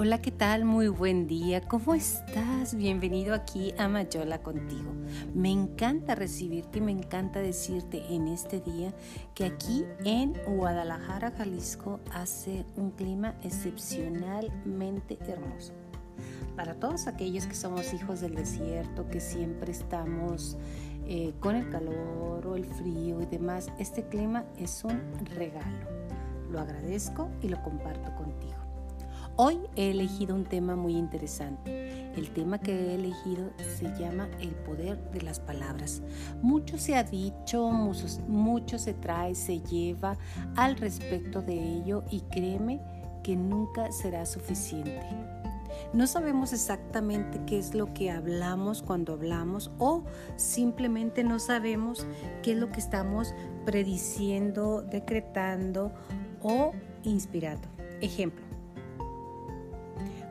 Hola, 0.00 0.22
¿qué 0.22 0.30
tal? 0.30 0.64
Muy 0.64 0.86
buen 0.86 1.26
día. 1.26 1.60
¿Cómo 1.60 1.92
estás? 1.92 2.76
Bienvenido 2.76 3.34
aquí 3.34 3.74
a 3.78 3.88
Mayola 3.88 4.40
contigo. 4.44 4.92
Me 5.34 5.50
encanta 5.50 6.14
recibirte 6.14 6.78
y 6.78 6.82
me 6.82 6.92
encanta 6.92 7.40
decirte 7.40 8.04
en 8.14 8.28
este 8.28 8.60
día 8.60 8.94
que 9.34 9.44
aquí 9.44 9.84
en 10.04 10.34
Guadalajara, 10.46 11.32
Jalisco, 11.32 11.98
hace 12.12 12.64
un 12.76 12.92
clima 12.92 13.34
excepcionalmente 13.42 15.18
hermoso. 15.26 15.72
Para 16.54 16.74
todos 16.74 17.08
aquellos 17.08 17.48
que 17.48 17.56
somos 17.56 17.92
hijos 17.92 18.20
del 18.20 18.36
desierto, 18.36 19.08
que 19.08 19.18
siempre 19.18 19.72
estamos 19.72 20.56
eh, 21.08 21.34
con 21.40 21.56
el 21.56 21.70
calor 21.70 22.46
o 22.46 22.54
el 22.54 22.66
frío 22.66 23.20
y 23.20 23.26
demás, 23.26 23.66
este 23.80 24.04
clima 24.04 24.44
es 24.56 24.84
un 24.84 25.02
regalo. 25.34 25.88
Lo 26.52 26.60
agradezco 26.60 27.30
y 27.42 27.48
lo 27.48 27.60
comparto 27.64 28.14
contigo. 28.14 28.57
Hoy 29.40 29.60
he 29.76 29.92
elegido 29.92 30.34
un 30.34 30.42
tema 30.42 30.74
muy 30.74 30.96
interesante. 30.96 32.10
El 32.16 32.32
tema 32.32 32.58
que 32.58 32.72
he 32.72 32.94
elegido 32.96 33.52
se 33.78 33.84
llama 33.96 34.28
el 34.40 34.50
poder 34.50 34.98
de 35.12 35.20
las 35.20 35.38
palabras. 35.38 36.02
Mucho 36.42 36.76
se 36.76 36.96
ha 36.96 37.04
dicho, 37.04 37.70
mucho, 37.70 38.80
se 38.80 38.94
trae, 38.94 39.36
se 39.36 39.60
lleva 39.60 40.18
al 40.56 40.74
respecto 40.74 41.40
de 41.40 41.54
ello 41.54 42.02
y 42.10 42.22
créeme 42.22 42.80
que 43.22 43.36
nunca 43.36 43.92
será 43.92 44.26
suficiente. 44.26 45.06
No 45.92 46.08
sabemos 46.08 46.52
exactamente 46.52 47.40
qué 47.46 47.60
es 47.60 47.76
lo 47.76 47.94
que 47.94 48.10
hablamos 48.10 48.82
cuando 48.82 49.12
hablamos 49.12 49.70
o 49.78 50.02
simplemente 50.34 51.22
no 51.22 51.38
sabemos 51.38 52.04
qué 52.42 52.54
es 52.54 52.58
lo 52.58 52.72
que 52.72 52.80
estamos 52.80 53.32
prediciendo, 53.64 54.82
decretando 54.82 55.92
o 56.42 56.72
inspirando. 57.04 57.68
Ejemplo, 58.00 58.47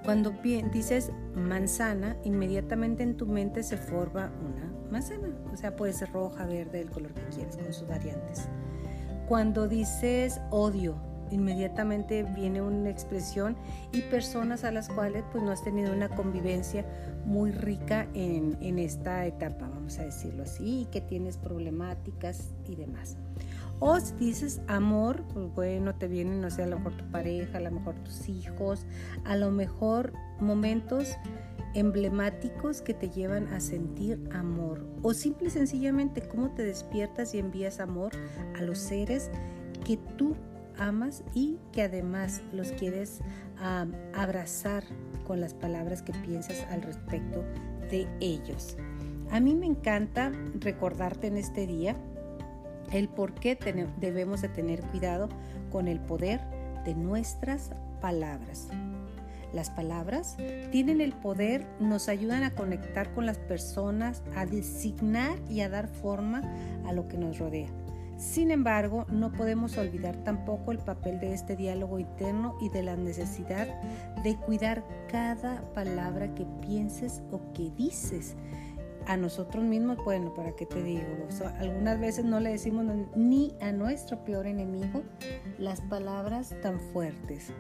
cuando 0.08 0.34
dices 0.72 1.12
manzana, 1.36 2.16
inmediatamente 2.24 3.04
en 3.04 3.18
tu 3.18 3.26
mente 3.26 3.62
se 3.62 3.76
forma 3.76 4.32
una 4.40 4.72
manzana. 4.90 5.28
O 5.52 5.58
sea, 5.58 5.76
puede 5.76 5.92
ser 5.92 6.14
roja, 6.14 6.46
verde, 6.46 6.80
el 6.80 6.90
color 6.90 7.14
que 7.14 7.24
quieras, 7.24 7.58
con 7.58 7.74
sus 7.74 7.90
variantes. 7.90 8.48
Cuando 9.28 9.68
dices 9.68 10.40
odio, 10.50 10.96
inmediatamente 11.30 12.24
viene 12.24 12.62
una 12.62 12.90
expresión 12.90 13.58
y 13.92 14.00
personas 14.04 14.64
a 14.64 14.72
las 14.72 14.88
cuales 14.88 15.26
pues 15.30 15.44
no 15.44 15.52
has 15.52 15.62
tenido 15.62 15.92
una 15.92 16.08
convivencia 16.08 16.86
muy 17.26 17.52
rica 17.52 18.08
en, 18.14 18.58
en 18.62 18.80
esta 18.80 19.26
etapa, 19.26 19.68
vamos 19.68 20.00
a 20.00 20.06
decirlo 20.06 20.44
así, 20.44 20.88
que 20.90 21.02
tienes 21.02 21.36
problemáticas 21.36 22.54
y 22.66 22.76
demás. 22.78 23.18
O 23.80 24.00
si 24.00 24.14
dices 24.16 24.62
amor, 24.68 25.24
pues 25.34 25.54
bueno, 25.54 25.94
te 25.96 26.08
vienen, 26.08 26.42
no 26.42 26.50
sé, 26.50 26.64
a 26.64 26.68
lo 26.68 26.78
mejor 26.78 26.98
tu 26.98 27.06
pareja, 27.12 27.60
a 27.60 27.62
lo 27.62 27.72
mejor 27.72 27.96
tus 28.04 28.28
hijos, 28.28 28.86
a 29.24 29.36
lo 29.36 29.52
mejor 29.52 30.14
momentos 30.40 31.16
emblemáticos 31.76 32.82
que 32.82 32.96
te 32.96 33.10
llevan 33.10 33.48
a 33.54 33.60
sentir 33.60 34.20
amor. 34.34 34.84
O 35.04 35.14
simple 35.14 35.48
y 35.48 35.52
sencillamente 35.52 36.28
cómo 36.28 36.52
te 36.52 36.64
despiertas 36.64 37.36
y 37.36 37.40
envías 37.40 37.80
amor 37.80 38.12
a 38.58 38.62
los 38.62 38.80
seres 38.80 39.30
que 39.86 39.98
tú 40.18 40.36
amas 40.80 41.24
y 41.34 41.58
que 41.72 41.84
además 41.84 42.42
los 42.52 42.72
quieres 42.72 43.20
abrazar 44.14 44.84
con 45.26 45.40
las 45.40 45.54
palabras 45.54 46.02
que 46.02 46.14
piensas 46.14 46.66
al 46.72 46.82
respecto 46.82 47.44
de 47.92 48.08
ellos. 48.20 48.76
A 49.32 49.40
mí 49.40 49.56
me 49.56 49.66
encanta 49.66 50.32
recordarte 50.60 51.28
en 51.28 51.38
este 51.38 51.68
día 51.68 51.96
el 52.92 53.10
por 53.10 53.34
qué 53.34 53.58
debemos 54.00 54.42
de 54.42 54.50
tener 54.50 54.82
cuidado 54.82 55.30
con 55.72 55.88
el 55.88 56.00
poder 56.00 56.42
de 56.86 56.96
nuestras 56.96 57.72
palabras. 58.02 58.70
Las 59.54 59.70
palabras 59.70 60.36
tienen 60.72 61.00
el 61.00 61.14
poder, 61.14 61.66
nos 61.80 62.10
ayudan 62.10 62.44
a 62.44 62.54
conectar 62.54 63.14
con 63.14 63.26
las 63.26 63.38
personas, 63.38 64.22
a 64.36 64.46
designar 64.46 65.38
y 65.50 65.62
a 65.62 65.70
dar 65.70 65.88
forma 65.88 66.42
a 66.86 66.94
lo 66.94 67.08
que 67.08 67.18
nos 67.18 67.40
rodea. 67.40 67.70
Sin 68.18 68.50
embargo, 68.50 69.06
no 69.10 69.32
podemos 69.32 69.78
olvidar 69.78 70.16
tampoco 70.24 70.72
el 70.72 70.80
papel 70.80 71.20
de 71.20 71.34
este 71.34 71.56
diálogo 71.56 72.00
interno 72.00 72.56
y 72.60 72.70
de 72.70 72.82
la 72.82 72.96
necesidad 72.96 73.68
de 74.24 74.36
cuidar 74.36 74.84
cada 75.08 75.62
palabra 75.74 76.34
que 76.34 76.46
pienses 76.62 77.22
o 77.32 77.54
que 77.54 77.70
dices 77.78 78.36
a 79.08 79.16
nosotros 79.16 79.64
mismos, 79.64 79.98
bueno, 80.04 80.34
¿para 80.34 80.52
qué 80.52 80.66
te 80.66 80.84
digo? 80.84 81.08
algunas 81.60 82.00
veces 82.00 82.26
no 82.26 82.40
le 82.42 82.52
decimos 82.52 82.86
ni 83.16 83.56
a 83.62 83.72
nuestro 83.72 84.24
peor 84.26 84.46
enemigo 84.48 85.02
las 85.58 85.80
palabras 85.82 86.54
tan 86.62 86.80
fuertes. 86.80 87.54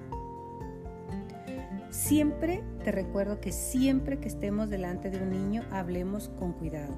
Siempre 1.89 2.63
te 2.83 2.91
recuerdo 2.91 3.39
que 3.39 3.53
siempre 3.53 4.19
que 4.19 4.27
estemos 4.27 4.69
delante 4.69 5.09
de 5.09 5.23
un 5.23 5.31
niño 5.31 5.63
hablemos 5.71 6.29
con 6.37 6.51
cuidado, 6.51 6.93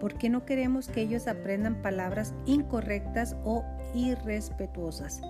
porque 0.00 0.30
no 0.30 0.46
queremos 0.46 0.88
que 0.88 1.02
ellos 1.02 1.28
aprendan 1.28 1.82
palabras 1.82 2.32
incorrectas 2.46 3.36
o 3.44 3.62
irrespetuosas. 3.94 5.20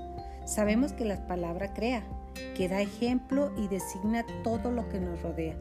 Sabemos 0.45 0.93
que 0.93 1.05
la 1.05 1.27
palabra 1.27 1.75
crea, 1.75 2.05
que 2.55 2.69
da 2.69 2.81
ejemplo 2.81 3.51
y 3.57 3.67
designa 3.67 4.25
todo 4.45 4.71
lo 4.71 4.89
que 4.89 5.01
nos 5.01 5.21
rodea. 5.21 5.57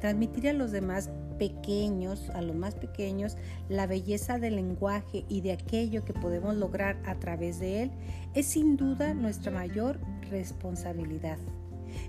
Transmitir 0.00 0.48
a 0.48 0.52
los 0.52 0.72
demás 0.72 1.10
pequeños, 1.38 2.30
a 2.30 2.42
los 2.42 2.56
más 2.56 2.74
pequeños, 2.74 3.36
la 3.68 3.86
belleza 3.86 4.38
del 4.38 4.56
lenguaje 4.56 5.24
y 5.28 5.40
de 5.40 5.52
aquello 5.52 6.04
que 6.04 6.12
podemos 6.12 6.56
lograr 6.56 7.00
a 7.04 7.16
través 7.16 7.60
de 7.60 7.82
él 7.82 7.90
es 8.34 8.46
sin 8.46 8.76
duda 8.76 9.14
nuestra 9.14 9.50
mayor 9.50 10.00
responsabilidad. 10.30 11.38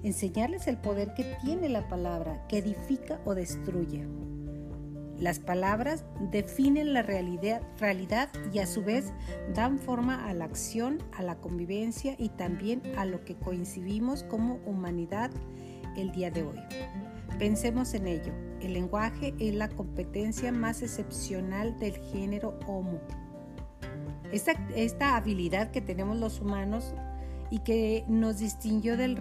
Enseñarles 0.04 0.68
el 0.68 0.78
poder 0.78 1.14
que 1.14 1.36
tiene 1.44 1.70
la 1.70 1.88
palabra, 1.88 2.46
que 2.48 2.60
edifica 2.60 3.20
o 3.26 3.36
destruye. 3.36 4.06
Las 5.20 5.40
palabras 5.40 6.04
definen 6.32 6.94
la 6.94 7.02
realidad, 7.02 7.62
realidad, 7.80 8.30
y 8.54 8.60
a 8.60 8.68
su 8.68 8.84
vez 8.84 9.14
dan 9.54 9.80
forma 9.80 10.28
a 10.28 10.34
la 10.34 10.46
acción, 10.46 11.00
a 11.14 11.24
la 11.24 11.36
convivencia 11.36 12.16
y 12.18 12.30
también 12.30 12.82
a 12.98 13.06
lo 13.06 13.24
que 13.24 13.36
coincidimos 13.36 14.24
como 14.24 14.56
humanidad 14.66 15.32
el 15.96 16.12
día 16.12 16.32
de 16.32 16.44
hoy. 16.44 16.60
Pensemos 17.40 17.94
en 17.94 18.08
ello. 18.08 18.34
El 18.66 18.74
lenguaje 18.74 19.36
es 19.38 19.54
la 19.54 19.70
competencia 19.70 20.52
más 20.52 20.82
excepcional 20.82 21.78
del 21.78 22.00
género 22.00 22.58
Homo. 22.66 23.00
Esta, 24.32 25.16
habilidad 25.16 25.70
que 25.70 25.82
tenemos 25.82 26.18
los 26.18 26.42
humanos 26.42 26.96
y 27.52 27.60
que 27.60 28.04
nos 28.08 28.40
distinguió 28.40 28.98
del 28.98 29.18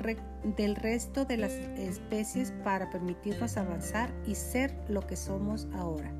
resto 0.76 1.26
de 1.26 1.36
las 1.36 1.52
especies 1.52 2.54
para 2.64 2.88
permitirnos 2.88 3.58
avanzar 3.58 4.14
y 4.26 4.34
ser 4.34 4.74
lo 4.88 5.06
que 5.06 5.14
somos 5.14 5.68
ahora. 5.74 6.10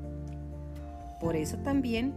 Por 1.19 1.35
eso 1.35 1.57
también 1.57 2.13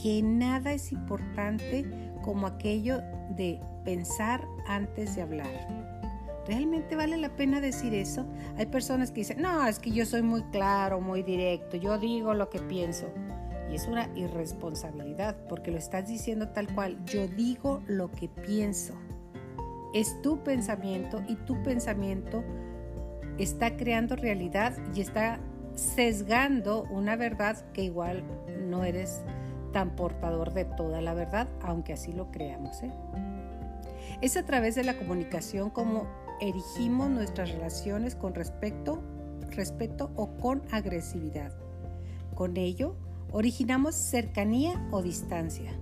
que 0.00 0.22
nada 0.22 0.72
es 0.72 0.92
importante 0.92 1.84
como 2.22 2.46
aquello 2.46 3.02
de 3.36 3.58
pensar 3.84 4.46
antes 4.68 5.16
de 5.16 5.22
hablar. 5.22 5.89
¿Realmente 6.46 6.96
vale 6.96 7.16
la 7.16 7.36
pena 7.36 7.60
decir 7.60 7.94
eso? 7.94 8.26
Hay 8.56 8.66
personas 8.66 9.10
que 9.10 9.20
dicen, 9.20 9.42
no, 9.42 9.66
es 9.66 9.78
que 9.78 9.90
yo 9.90 10.06
soy 10.06 10.22
muy 10.22 10.42
claro, 10.44 11.00
muy 11.00 11.22
directo, 11.22 11.76
yo 11.76 11.98
digo 11.98 12.34
lo 12.34 12.48
que 12.48 12.60
pienso. 12.60 13.10
Y 13.70 13.76
es 13.76 13.86
una 13.86 14.08
irresponsabilidad 14.16 15.36
porque 15.48 15.70
lo 15.70 15.78
estás 15.78 16.08
diciendo 16.08 16.48
tal 16.48 16.72
cual, 16.74 17.04
yo 17.04 17.28
digo 17.28 17.82
lo 17.86 18.10
que 18.10 18.28
pienso. 18.28 18.94
Es 19.94 20.20
tu 20.22 20.42
pensamiento 20.42 21.22
y 21.28 21.36
tu 21.36 21.62
pensamiento 21.62 22.42
está 23.38 23.76
creando 23.76 24.16
realidad 24.16 24.74
y 24.94 25.00
está 25.00 25.40
sesgando 25.74 26.84
una 26.90 27.16
verdad 27.16 27.56
que 27.72 27.82
igual 27.82 28.24
no 28.68 28.84
eres 28.84 29.22
tan 29.72 29.94
portador 29.94 30.52
de 30.52 30.64
toda 30.64 31.00
la 31.00 31.14
verdad, 31.14 31.48
aunque 31.62 31.92
así 31.92 32.12
lo 32.12 32.30
creamos. 32.30 32.82
¿eh? 32.82 32.90
Es 34.20 34.36
a 34.36 34.44
través 34.44 34.74
de 34.74 34.84
la 34.84 34.94
comunicación 34.94 35.70
como 35.70 36.06
erigimos 36.40 37.10
nuestras 37.10 37.50
relaciones 37.50 38.14
con 38.16 38.34
respeto, 38.34 39.02
respeto 39.50 40.10
o 40.16 40.36
con 40.38 40.62
agresividad. 40.70 41.52
Con 42.34 42.56
ello, 42.56 42.96
originamos 43.32 43.94
cercanía 43.94 44.88
o 44.90 45.02
distancia. 45.02 45.72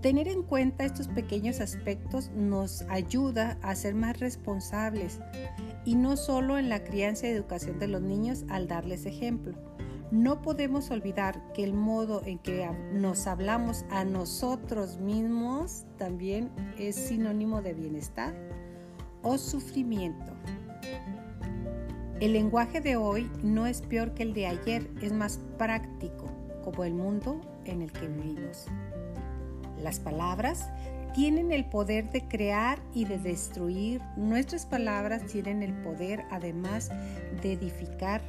Tener 0.00 0.28
en 0.28 0.42
cuenta 0.42 0.84
estos 0.84 1.08
pequeños 1.08 1.60
aspectos 1.60 2.30
nos 2.34 2.82
ayuda 2.88 3.58
a 3.62 3.74
ser 3.74 3.94
más 3.94 4.20
responsables 4.20 5.20
y 5.84 5.94
no 5.94 6.16
solo 6.16 6.58
en 6.58 6.68
la 6.68 6.84
crianza 6.84 7.26
y 7.26 7.30
educación 7.30 7.78
de 7.78 7.88
los 7.88 8.02
niños 8.02 8.44
al 8.48 8.68
darles 8.68 9.06
ejemplo. 9.06 9.54
No 10.10 10.42
podemos 10.42 10.90
olvidar 10.90 11.52
que 11.54 11.64
el 11.64 11.72
modo 11.72 12.22
en 12.24 12.38
que 12.38 12.68
nos 12.92 13.26
hablamos 13.26 13.84
a 13.90 14.04
nosotros 14.04 14.98
mismos 15.00 15.86
también 15.96 16.50
es 16.78 16.94
sinónimo 16.94 17.62
de 17.62 17.72
bienestar 17.72 18.34
o 19.24 19.36
sufrimiento. 19.38 20.32
El 22.20 22.34
lenguaje 22.34 22.80
de 22.80 22.96
hoy 22.96 23.28
no 23.42 23.66
es 23.66 23.82
peor 23.82 24.14
que 24.14 24.22
el 24.22 24.34
de 24.34 24.46
ayer, 24.46 24.88
es 25.02 25.12
más 25.12 25.40
práctico, 25.58 26.30
como 26.62 26.84
el 26.84 26.94
mundo 26.94 27.40
en 27.64 27.82
el 27.82 27.90
que 27.90 28.06
vivimos. 28.06 28.66
Las 29.82 29.98
palabras 29.98 30.70
tienen 31.14 31.52
el 31.52 31.64
poder 31.64 32.10
de 32.10 32.26
crear 32.26 32.78
y 32.92 33.04
de 33.04 33.18
destruir. 33.18 34.00
Nuestras 34.16 34.64
palabras 34.64 35.26
tienen 35.26 35.62
el 35.62 35.74
poder 35.82 36.24
además 36.30 36.90
de 37.42 37.52
edificar 37.52 38.22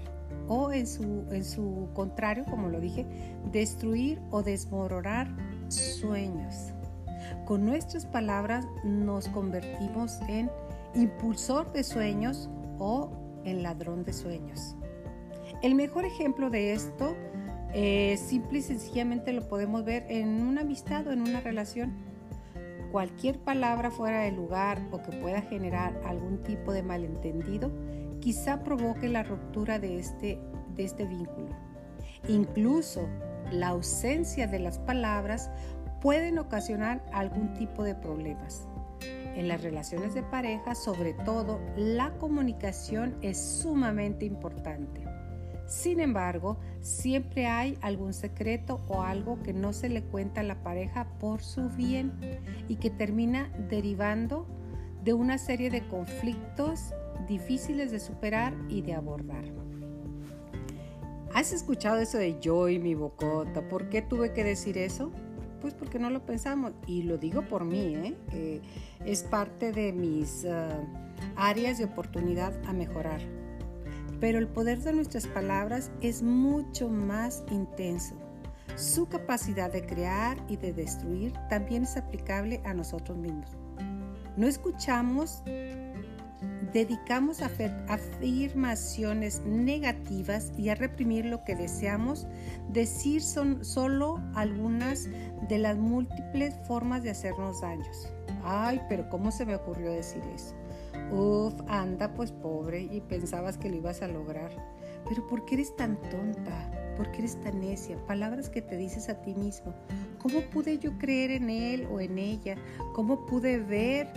o 0.47 0.71
en 0.71 0.87
su, 0.87 1.25
en 1.31 1.43
su 1.43 1.89
contrario, 1.93 2.45
como 2.45 2.69
lo 2.69 2.79
dije, 2.79 3.05
destruir 3.51 4.19
o 4.31 4.43
desmoronar 4.43 5.27
sueños. 5.69 6.73
Con 7.45 7.65
nuestras 7.65 8.05
palabras 8.05 8.65
nos 8.83 9.27
convertimos 9.29 10.19
en 10.27 10.49
impulsor 10.95 11.71
de 11.73 11.83
sueños 11.83 12.49
o 12.79 13.11
en 13.43 13.63
ladrón 13.63 14.03
de 14.03 14.13
sueños. 14.13 14.75
El 15.61 15.75
mejor 15.75 16.05
ejemplo 16.05 16.49
de 16.49 16.73
esto, 16.73 17.15
eh, 17.73 18.17
simple 18.17 18.59
y 18.59 18.61
sencillamente 18.61 19.33
lo 19.33 19.47
podemos 19.47 19.83
ver 19.83 20.05
en 20.09 20.47
una 20.47 20.61
amistad 20.61 21.07
o 21.07 21.11
en 21.11 21.21
una 21.21 21.41
relación. 21.41 21.93
Cualquier 22.91 23.39
palabra 23.39 23.91
fuera 23.91 24.21
de 24.21 24.31
lugar 24.31 24.81
o 24.91 25.01
que 25.01 25.11
pueda 25.11 25.41
generar 25.41 25.99
algún 26.05 26.41
tipo 26.43 26.71
de 26.71 26.83
malentendido, 26.83 27.71
quizá 28.21 28.63
provoque 28.63 29.09
la 29.09 29.23
ruptura 29.23 29.79
de 29.79 29.99
este, 29.99 30.39
de 30.75 30.83
este 30.83 31.05
vínculo. 31.05 31.49
Incluso 32.27 33.07
la 33.51 33.69
ausencia 33.69 34.47
de 34.47 34.59
las 34.59 34.79
palabras 34.79 35.51
pueden 36.01 36.39
ocasionar 36.39 37.03
algún 37.11 37.53
tipo 37.53 37.83
de 37.83 37.95
problemas. 37.95 38.67
En 39.35 39.49
las 39.49 39.61
relaciones 39.61 40.13
de 40.13 40.23
pareja, 40.23 40.75
sobre 40.75 41.13
todo, 41.13 41.59
la 41.75 42.17
comunicación 42.17 43.17
es 43.21 43.37
sumamente 43.37 44.25
importante. 44.25 45.03
Sin 45.67 45.99
embargo, 45.99 46.57
siempre 46.79 47.47
hay 47.47 47.77
algún 47.81 48.13
secreto 48.13 48.81
o 48.87 49.01
algo 49.01 49.41
que 49.43 49.51
no 49.51 49.73
se 49.73 49.89
le 49.89 50.03
cuenta 50.03 50.41
a 50.41 50.43
la 50.43 50.63
pareja 50.63 51.07
por 51.19 51.41
su 51.41 51.69
bien 51.69 52.13
y 52.69 52.77
que 52.77 52.89
termina 52.89 53.51
derivando 53.69 54.47
de 55.03 55.13
una 55.13 55.37
serie 55.37 55.69
de 55.69 55.85
conflictos 55.87 56.93
difíciles 57.27 57.91
de 57.91 57.99
superar 57.99 58.53
y 58.69 58.83
de 58.83 58.93
abordar. 58.93 59.45
¿Has 61.33 61.51
escuchado 61.51 61.99
eso 61.99 62.17
de 62.17 62.39
yo 62.39 62.69
y 62.69 62.79
mi 62.79 62.95
bocota? 62.95 63.67
¿Por 63.67 63.89
qué 63.89 64.01
tuve 64.01 64.31
que 64.31 64.45
decir 64.45 64.77
eso? 64.77 65.11
Pues 65.65 65.73
porque 65.73 65.97
no 65.97 66.11
lo 66.11 66.23
pensamos. 66.27 66.73
Y 66.85 67.01
lo 67.01 67.17
digo 67.17 67.41
por 67.41 67.65
mí, 67.65 67.95
¿eh? 67.95 68.61
es 69.03 69.23
parte 69.23 69.71
de 69.71 69.93
mis 69.93 70.45
ah, 70.45 70.79
áreas 71.35 71.79
de 71.79 71.85
oportunidad 71.85 72.53
a 72.67 72.71
mejorar. 72.71 73.19
Pero 74.19 74.37
el 74.37 74.47
poder 74.47 74.77
de 74.81 74.93
nuestras 74.93 75.25
palabras 75.25 75.89
es 76.01 76.21
mucho 76.21 76.87
más 76.87 77.43
intenso. 77.49 78.13
Su 78.75 79.07
capacidad 79.07 79.73
de 79.73 79.87
crear 79.87 80.37
y 80.47 80.57
de 80.57 80.71
destruir 80.71 81.33
también 81.49 81.81
es 81.81 81.97
aplicable 81.97 82.61
a 82.63 82.75
nosotros 82.75 83.17
mismos. 83.17 83.57
No 84.37 84.45
escuchamos, 84.45 85.41
dedicamos 86.75 87.41
a 87.41 87.49
afirmaciones 87.87 89.41
negativas 89.45 90.51
y 90.57 90.67
a 90.67 90.75
reprimir 90.75 91.25
lo 91.25 91.41
que 91.45 91.55
deseamos 91.55 92.27
decir 92.67 93.21
son 93.21 93.63
solo 93.63 94.21
algunas 94.33 95.07
de 95.47 95.57
las 95.57 95.77
múltiples 95.77 96.53
formas 96.67 97.01
de 97.01 97.11
hacernos 97.11 97.61
daños. 97.61 98.09
Ay, 98.43 98.81
pero 98.89 99.07
¿cómo 99.07 99.31
se 99.31 99.45
me 99.45 99.55
ocurrió 99.55 99.89
decir 99.89 100.21
eso? 100.35 100.53
Uf, 101.13 101.53
anda 101.69 102.13
pues 102.13 102.33
pobre 102.33 102.81
y 102.81 102.99
pensabas 102.99 103.57
que 103.57 103.69
lo 103.69 103.77
ibas 103.77 104.01
a 104.01 104.09
lograr. 104.09 104.51
Pero 105.07 105.25
¿por 105.27 105.45
qué 105.45 105.55
eres 105.55 105.73
tan 105.77 105.97
tonta? 106.09 106.84
¿Por 106.95 107.11
qué 107.11 107.19
eres 107.19 107.39
tan 107.41 107.59
necia? 107.59 107.97
Palabras 108.07 108.49
que 108.49 108.61
te 108.61 108.77
dices 108.77 109.09
a 109.09 109.21
ti 109.21 109.35
mismo. 109.35 109.73
¿Cómo 110.21 110.41
pude 110.41 110.79
yo 110.79 110.97
creer 110.97 111.31
en 111.31 111.49
él 111.49 111.87
o 111.91 111.99
en 111.99 112.17
ella? 112.17 112.55
¿Cómo 112.93 113.25
pude 113.25 113.59
ver 113.59 114.07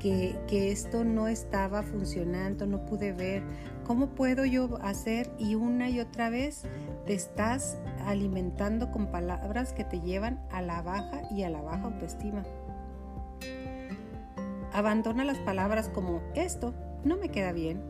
que, 0.00 0.36
que 0.48 0.72
esto 0.72 1.04
no 1.04 1.28
estaba 1.28 1.82
funcionando? 1.82 2.66
No 2.66 2.84
pude 2.86 3.12
ver. 3.12 3.42
¿Cómo 3.84 4.10
puedo 4.10 4.44
yo 4.44 4.78
hacer? 4.82 5.30
Y 5.38 5.54
una 5.54 5.90
y 5.90 6.00
otra 6.00 6.30
vez 6.30 6.62
te 7.06 7.14
estás 7.14 7.78
alimentando 8.06 8.90
con 8.90 9.08
palabras 9.08 9.72
que 9.72 9.84
te 9.84 10.00
llevan 10.00 10.40
a 10.50 10.62
la 10.62 10.82
baja 10.82 11.22
y 11.30 11.42
a 11.42 11.50
la 11.50 11.60
baja 11.60 11.84
autoestima. 11.84 12.42
Abandona 14.72 15.24
las 15.24 15.38
palabras 15.38 15.88
como 15.88 16.22
esto 16.34 16.72
no 17.04 17.16
me 17.16 17.28
queda 17.28 17.52
bien. 17.52 17.82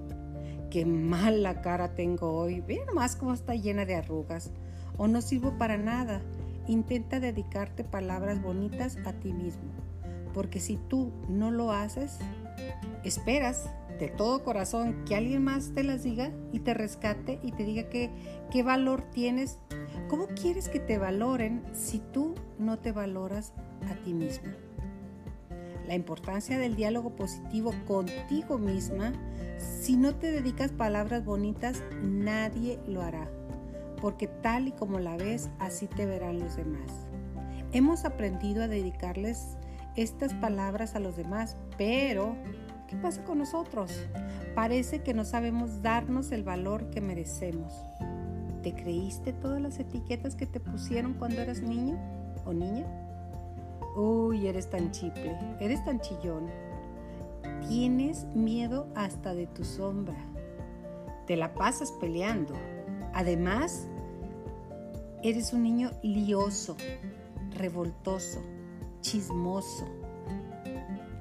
Qué 0.73 0.87
mala 0.87 1.61
cara 1.61 1.95
tengo 1.95 2.33
hoy. 2.33 2.63
Ve 2.63 2.83
nomás 2.87 3.15
cómo 3.15 3.35
está 3.35 3.55
llena 3.55 3.85
de 3.85 3.95
arrugas. 3.95 4.51
O 4.97 5.07
no 5.07 5.21
sirvo 5.21 5.59
para 5.59 5.77
nada. 5.77 6.23
Intenta 6.67 7.21
dedicarte 7.21 7.85
palabras 7.85 8.41
bonitas 8.41 8.97
a 9.05 9.13
ti 9.13 9.35
mismo. 9.35 9.71
Porque 10.33 10.61
si 10.61 10.79
tú 10.89 11.13
no 11.29 11.51
lo 11.51 11.73
haces, 11.73 12.21
esperas 13.05 13.69
de 13.99 14.09
todo 14.09 14.43
corazón 14.45 15.05
que 15.05 15.15
alguien 15.15 15.45
más 15.45 15.75
te 15.75 15.85
las 15.85 16.05
diga 16.05 16.33
y 16.53 16.61
te 16.61 16.73
rescate 16.73 17.39
y 17.43 17.53
te 17.53 17.65
diga 17.65 17.91
que, 17.91 18.11
qué 18.51 18.63
valor 18.63 19.03
tienes. 19.13 19.59
¿Cómo 20.09 20.27
quieres 20.29 20.71
que 20.71 20.81
te 20.81 20.97
valoren 20.97 21.63
si 21.75 21.99
tú 21.99 22.35
no 22.59 22.79
te 22.79 22.93
valoras 22.93 23.53
a 23.91 23.95
ti 24.03 24.15
mismo? 24.15 24.49
La 25.87 25.95
importancia 25.95 26.59
del 26.59 26.77
diálogo 26.77 27.17
positivo 27.17 27.73
contigo 27.87 28.59
misma, 28.59 29.13
si 29.59 29.97
no 29.97 30.15
te 30.15 30.31
dedicas 30.31 30.73
palabras 30.73 31.25
bonitas, 31.25 31.83
nadie 32.03 32.79
lo 32.87 33.03
hará, 33.03 33.29
porque 34.01 34.27
tal 34.27 34.69
y 34.69 34.73
como 34.73 34.99
la 34.99 35.17
ves, 35.17 35.51
así 35.59 35.87
te 35.87 36.07
verán 36.07 36.41
los 36.41 36.57
demás. 36.57 37.07
Hemos 37.73 38.05
aprendido 38.05 38.63
a 38.63 38.69
dedicarles 38.69 39.57
estas 39.97 40.35
palabras 40.35 40.95
a 40.95 41.01
los 41.01 41.17
demás, 41.17 41.57
pero 41.79 42.37
¿qué 42.89 42.97
pasa 42.97 43.25
con 43.25 43.39
nosotros? 43.39 43.93
Parece 44.55 45.03
que 45.03 45.15
no 45.15 45.25
sabemos 45.25 45.83
darnos 45.83 46.33
el 46.33 46.45
valor 46.45 46.91
que 46.91 47.01
merecemos. 47.01 47.73
¿Te 48.63 48.75
creíste 48.75 49.33
todas 49.33 49.61
las 49.61 49.79
etiquetas 49.79 50.37
que 50.37 50.47
te 50.47 50.61
pusieron 50.61 51.15
cuando 51.15 51.41
eras 51.41 51.63
niño 51.63 51.99
o 52.45 52.53
niña? 52.53 52.87
Uy, 53.95 54.47
eres 54.47 54.71
tan 54.71 54.91
chiple, 54.91 55.39
eres 55.61 55.85
tan 55.85 56.01
chillón. 56.01 56.47
Tienes 57.69 58.25
miedo 58.35 58.89
hasta 58.95 59.35
de 59.35 59.47
tu 59.47 59.65
sombra. 59.65 60.17
Te 61.27 61.37
la 61.37 61.55
pasas 61.55 61.93
peleando. 61.93 62.55
Además, 63.13 63.87
eres 65.23 65.53
un 65.53 65.63
niño 65.63 65.91
lioso, 66.03 66.77
revoltoso, 67.51 68.41
chismoso, 69.03 69.87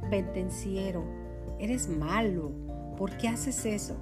pendenciero. 0.10 1.04
Eres 1.60 1.90
malo. 1.90 2.52
¿Por 2.98 3.18
qué 3.18 3.28
haces 3.28 3.66
eso? 3.66 3.98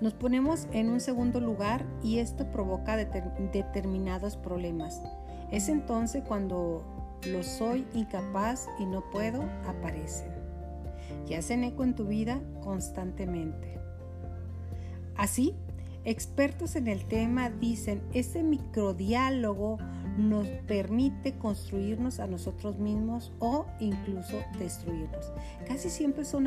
Nos 0.00 0.14
ponemos 0.14 0.66
en 0.72 0.90
un 0.90 1.00
segundo 1.00 1.40
lugar 1.40 1.84
y 2.02 2.18
esto 2.18 2.50
provoca 2.50 2.96
determinados 2.96 4.36
problemas. 4.36 5.02
Es 5.50 5.68
entonces 5.68 6.22
cuando 6.26 6.84
lo 7.26 7.42
soy 7.42 7.86
incapaz 7.94 8.68
y 8.78 8.86
no 8.86 9.08
puedo 9.10 9.42
aparecen. 9.66 10.32
Y 11.28 11.34
hacen 11.34 11.64
eco 11.64 11.84
en 11.84 11.94
tu 11.94 12.06
vida 12.06 12.40
constantemente. 12.62 13.78
Así, 15.16 15.54
expertos 16.04 16.76
en 16.76 16.88
el 16.88 17.04
tema 17.04 17.50
dicen, 17.50 18.02
este 18.14 18.42
microdiálogo 18.42 19.78
nos 20.16 20.46
permite 20.66 21.36
construirnos 21.36 22.20
a 22.20 22.26
nosotros 22.26 22.78
mismos 22.78 23.32
o 23.38 23.66
incluso 23.80 24.38
destruirnos. 24.58 25.32
Casi 25.66 25.90
siempre 25.90 26.24
son 26.24 26.44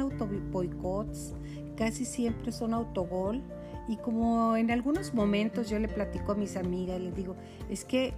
boicots, 0.52 1.34
casi 1.76 2.06
siempre 2.06 2.52
son 2.52 2.74
autogol. 2.74 3.42
Y 3.88 3.98
como 3.98 4.56
en 4.56 4.72
algunos 4.72 5.14
momentos 5.14 5.70
yo 5.70 5.78
le 5.78 5.90
platico 5.90 6.32
a 6.32 6.36
mis 6.36 6.56
amigas, 6.56 7.02
les 7.02 7.16
digo, 7.16 7.36
es 7.70 7.84
que 7.84 8.14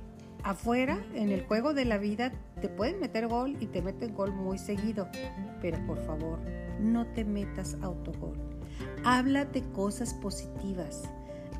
afuera, 0.45 1.03
en 1.15 1.31
el 1.31 1.43
juego 1.43 1.73
de 1.73 1.85
la 1.85 1.97
vida, 1.97 2.31
te 2.61 2.69
pueden 2.69 2.99
meter 2.99 3.27
gol 3.27 3.57
y 3.59 3.65
te 3.65 3.81
meten 3.81 4.13
gol 4.13 4.31
muy 4.31 4.59
seguido. 4.59 5.09
Pero 5.59 5.83
por 5.87 5.97
favor, 6.05 6.39
no 6.79 7.07
te 7.07 7.25
metas 7.25 7.75
autogol. 7.81 8.37
Háblate 9.03 9.63
cosas 9.73 10.13
positivas. 10.13 11.09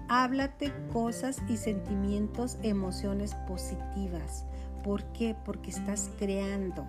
Háblate 0.08 0.72
cosas 0.94 1.42
y 1.50 1.58
sentimientos, 1.58 2.60
emociones 2.62 3.34
positivas. 3.48 4.46
¿Por 4.84 5.04
qué? 5.13 5.36
Porque 5.44 5.72
estás 5.72 6.12
creando. 6.20 6.86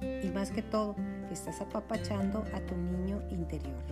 Y 0.00 0.28
más 0.28 0.50
que 0.50 0.62
todo, 0.62 0.96
estás 1.30 1.60
apapachando 1.60 2.42
a 2.54 2.60
tu 2.60 2.74
niño 2.74 3.20
interior. 3.28 3.84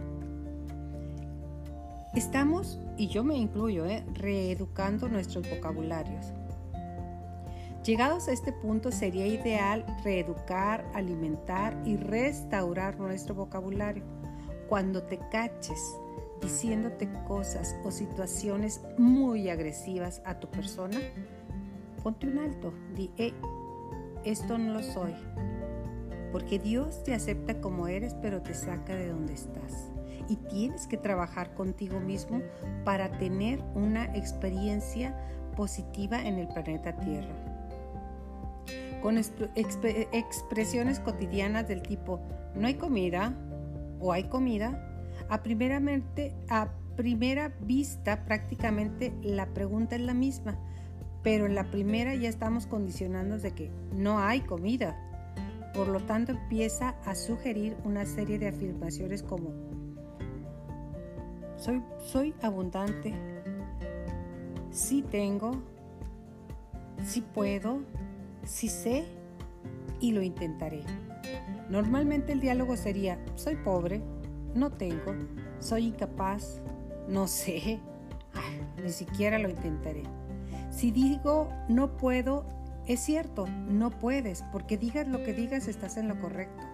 Estamos, 2.15 2.81
y 2.97 3.09
yo 3.09 3.25
me 3.25 3.37
incluyo, 3.37 3.85
¿eh? 3.85 4.05
reeducando 4.15 5.09
nuestros 5.09 5.49
vocabularios 5.51 6.33
Llegados 7.85 8.29
a 8.29 8.33
este 8.33 8.53
punto 8.53 8.93
sería 8.93 9.27
ideal 9.27 9.85
reeducar, 10.05 10.89
alimentar 10.95 11.77
y 11.85 11.97
restaurar 11.97 12.97
nuestro 12.97 13.35
vocabulario. 13.35 14.05
Cuando 14.69 15.03
te 15.03 15.19
caches 15.31 15.97
diciéndote 16.41 17.09
cosas 17.27 17.75
o 17.85 17.91
situaciones 17.91 18.81
muy 18.99 19.49
agresivas 19.49 20.23
a 20.25 20.39
tu 20.39 20.49
persona, 20.49 20.97
ponte 22.05 22.29
un 22.29 22.39
alto, 22.39 22.73
di, 22.95 23.11
esto 24.25 24.59
no 24.59 24.75
lo 24.75 24.83
soy. 24.85 25.15
Porque 26.31 26.61
Dios 26.61 27.03
te 27.03 27.15
acepta 27.15 27.61
como 27.61 27.89
eres, 27.89 28.15
pero 28.15 28.43
te 28.43 28.55
saca 28.55 28.95
de 28.95 29.09
donde 29.09 29.35
estás. 29.35 29.91
Y 30.29 30.37
tienes 30.37 30.87
que 30.87 30.99
trabajar 30.99 31.53
contigo 31.55 31.99
mismo 31.99 32.43
para 32.85 33.19
tener 33.19 33.61
una 33.75 34.05
experiencia 34.17 35.17
positiva 35.57 36.23
en 36.23 36.39
el 36.39 36.47
planeta 36.47 36.97
Tierra. 36.97 37.52
Con 39.03 39.19
expresiones 39.19 41.01
cotidianas 41.01 41.67
del 41.67 41.83
tipo, 41.83 42.21
no 42.55 42.67
hay 42.67 42.75
comida 42.75 43.35
o 44.01 44.13
hay 44.13 44.25
comida, 44.25 44.89
a, 45.29 46.73
primera 46.97 47.53
vista 47.61 48.25
prácticamente 48.25 49.13
la 49.23 49.47
pregunta 49.47 49.97
es 49.97 50.03
la 50.03 50.15
misma, 50.15 50.59
pero 51.23 51.47
en 51.47 51.55
la 51.55 51.71
primera 51.71 52.15
ya 52.15 52.29
estamos 52.29 52.67
condicionados 52.67 53.43
de 53.43 53.53
que 53.53 53.71
no 53.95 54.19
hay 54.19 54.41
comida. 54.43 54.97
Por 55.75 55.89
lo 55.89 56.01
tanto 56.01 56.33
empieza 56.33 56.97
a 57.07 57.15
sugerir 57.15 57.77
una 57.85 58.05
serie 58.05 58.39
de 58.39 58.49
afirmaciones 58.49 59.23
como 59.23 59.51
soy, 61.57 61.83
soy 61.99 62.35
abundante, 62.43 63.15
sí 64.71 65.03
tengo, 65.03 65.63
sí 67.05 67.23
puedo, 67.23 67.81
sí 68.45 68.69
sé 68.69 69.05
y 70.01 70.13
lo 70.13 70.23
intentaré. 70.23 70.83
Normalmente 71.69 72.33
el 72.33 72.41
diálogo 72.41 72.77
sería 72.77 73.19
soy 73.37 73.57
pobre, 73.57 74.03
no 74.55 74.71
tengo, 74.71 75.15
soy 75.61 75.87
incapaz, 75.87 76.61
no 77.09 77.27
sé, 77.27 77.81
ni 78.83 78.91
siquiera 78.91 79.39
lo 79.39 79.49
intentaré. 79.49 80.03
Si 80.71 80.91
digo 80.91 81.49
no 81.69 81.97
puedo, 81.97 82.45
es 82.87 83.01
cierto, 83.01 83.47
no 83.47 83.91
puedes, 83.91 84.43
porque 84.53 84.77
digas 84.77 85.07
lo 85.07 85.23
que 85.23 85.33
digas 85.33 85.69
estás 85.69 85.97
en 85.97 86.09
lo 86.09 86.21
correcto. 86.21 86.65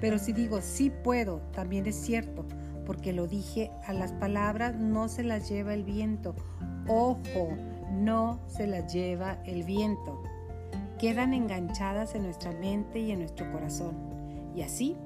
Pero 0.00 0.18
si 0.18 0.32
digo 0.32 0.60
sí 0.62 0.90
puedo, 0.90 1.40
también 1.52 1.86
es 1.86 1.96
cierto, 1.96 2.46
porque 2.86 3.12
lo 3.12 3.26
dije, 3.26 3.70
a 3.86 3.92
las 3.92 4.12
palabras 4.12 4.74
no 4.74 5.08
se 5.08 5.22
las 5.22 5.48
lleva 5.48 5.74
el 5.74 5.84
viento. 5.84 6.34
Ojo, 6.88 7.50
no 7.92 8.40
se 8.46 8.66
las 8.66 8.92
lleva 8.92 9.38
el 9.44 9.64
viento. 9.64 10.22
Quedan 11.00 11.32
enganchadas 11.32 12.14
en 12.14 12.24
nuestra 12.24 12.52
mente 12.52 12.98
y 12.98 13.10
en 13.10 13.20
nuestro 13.20 13.50
corazón. 13.50 13.96
Y 14.54 14.60
así 14.60 14.98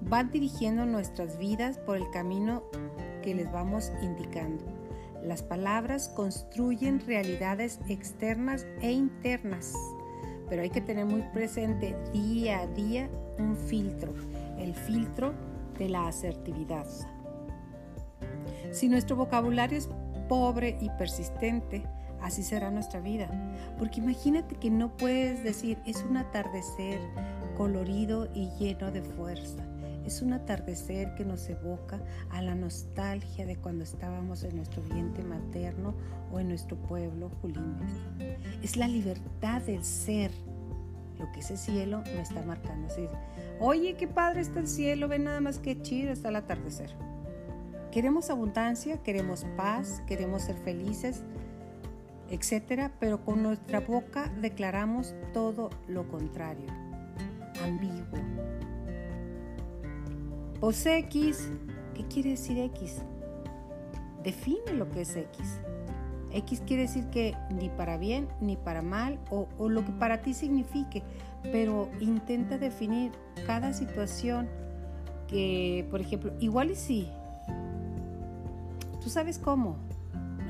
van 0.00 0.30
dirigiendo 0.30 0.86
nuestras 0.86 1.38
vidas 1.38 1.76
por 1.78 1.96
el 1.96 2.08
camino 2.12 2.62
que 3.20 3.34
les 3.34 3.50
vamos 3.50 3.90
indicando. 4.00 4.64
Las 5.24 5.42
palabras 5.42 6.08
construyen 6.08 7.00
realidades 7.00 7.80
externas 7.88 8.64
e 8.80 8.92
internas, 8.92 9.74
pero 10.48 10.62
hay 10.62 10.70
que 10.70 10.80
tener 10.80 11.04
muy 11.04 11.22
presente 11.34 11.96
día 12.12 12.60
a 12.60 12.66
día 12.68 13.10
un 13.40 13.56
filtro, 13.56 14.14
el 14.56 14.72
filtro 14.72 15.34
de 15.78 15.88
la 15.88 16.06
asertividad. 16.06 16.86
Si 18.70 18.88
nuestro 18.88 19.16
vocabulario 19.16 19.78
es 19.78 19.88
pobre 20.28 20.78
y 20.80 20.90
persistente, 20.90 21.82
así 22.22 22.42
será 22.42 22.70
nuestra 22.70 23.00
vida. 23.00 23.28
Porque 23.78 24.00
imagínate 24.00 24.56
que 24.56 24.70
no 24.70 24.96
puedes 24.96 25.42
decir 25.44 25.78
es 25.86 26.04
un 26.08 26.16
atardecer 26.16 27.00
colorido 27.56 28.28
y 28.34 28.48
lleno 28.58 28.90
de 28.90 29.02
fuerza. 29.02 29.64
Es 30.04 30.22
un 30.22 30.32
atardecer 30.32 31.14
que 31.14 31.24
nos 31.24 31.48
evoca 31.48 32.00
a 32.30 32.42
la 32.42 32.54
nostalgia 32.54 33.46
de 33.46 33.56
cuando 33.56 33.84
estábamos 33.84 34.42
en 34.44 34.56
nuestro 34.56 34.82
vientre 34.82 35.22
materno 35.22 35.94
o 36.32 36.40
en 36.40 36.48
nuestro 36.48 36.76
pueblo 36.76 37.30
Julimes. 37.40 37.92
Es 38.62 38.76
la 38.76 38.88
libertad 38.88 39.62
del 39.62 39.84
ser 39.84 40.30
lo 41.20 41.30
que 41.32 41.40
ese 41.40 41.56
cielo 41.56 42.02
me 42.06 42.22
está 42.22 42.42
marcando. 42.42 42.86
Así, 42.86 43.06
oye, 43.60 43.94
qué 43.94 44.08
padre 44.08 44.40
está 44.40 44.60
el 44.60 44.68
cielo, 44.68 45.06
ve 45.06 45.18
nada 45.18 45.40
más 45.40 45.58
que 45.58 45.80
chido 45.80 46.12
está 46.12 46.30
el 46.30 46.36
atardecer. 46.36 46.90
Queremos 47.92 48.30
abundancia, 48.30 49.02
queremos 49.02 49.44
paz, 49.56 50.02
queremos 50.06 50.42
ser 50.42 50.56
felices, 50.56 51.22
etcétera, 52.30 52.92
pero 53.00 53.24
con 53.24 53.42
nuestra 53.42 53.80
boca 53.80 54.32
declaramos 54.40 55.14
todo 55.32 55.70
lo 55.88 56.08
contrario, 56.08 56.66
ambiguo, 57.64 58.18
Pos 60.60 60.84
X, 60.84 61.48
¿qué 61.94 62.04
quiere 62.04 62.30
decir 62.30 62.58
X? 62.58 62.98
Define 64.22 64.74
lo 64.74 64.90
que 64.90 65.00
es 65.00 65.16
X. 65.16 65.58
X 66.32 66.62
quiere 66.66 66.82
decir 66.82 67.06
que 67.06 67.34
ni 67.50 67.70
para 67.70 67.96
bien 67.96 68.28
ni 68.42 68.56
para 68.56 68.82
mal 68.82 69.18
o, 69.30 69.48
o, 69.58 69.70
lo 69.70 69.84
que 69.84 69.92
para 69.92 70.20
ti 70.20 70.34
signifique, 70.34 71.02
pero 71.50 71.88
intenta 71.98 72.58
definir 72.58 73.10
cada 73.46 73.72
situación 73.72 74.48
que, 75.28 75.86
por 75.90 76.02
ejemplo, 76.02 76.34
igual 76.40 76.70
y 76.70 76.76
sí. 76.76 77.08
¿Tú 79.02 79.08
sabes 79.08 79.38
cómo? 79.38 79.76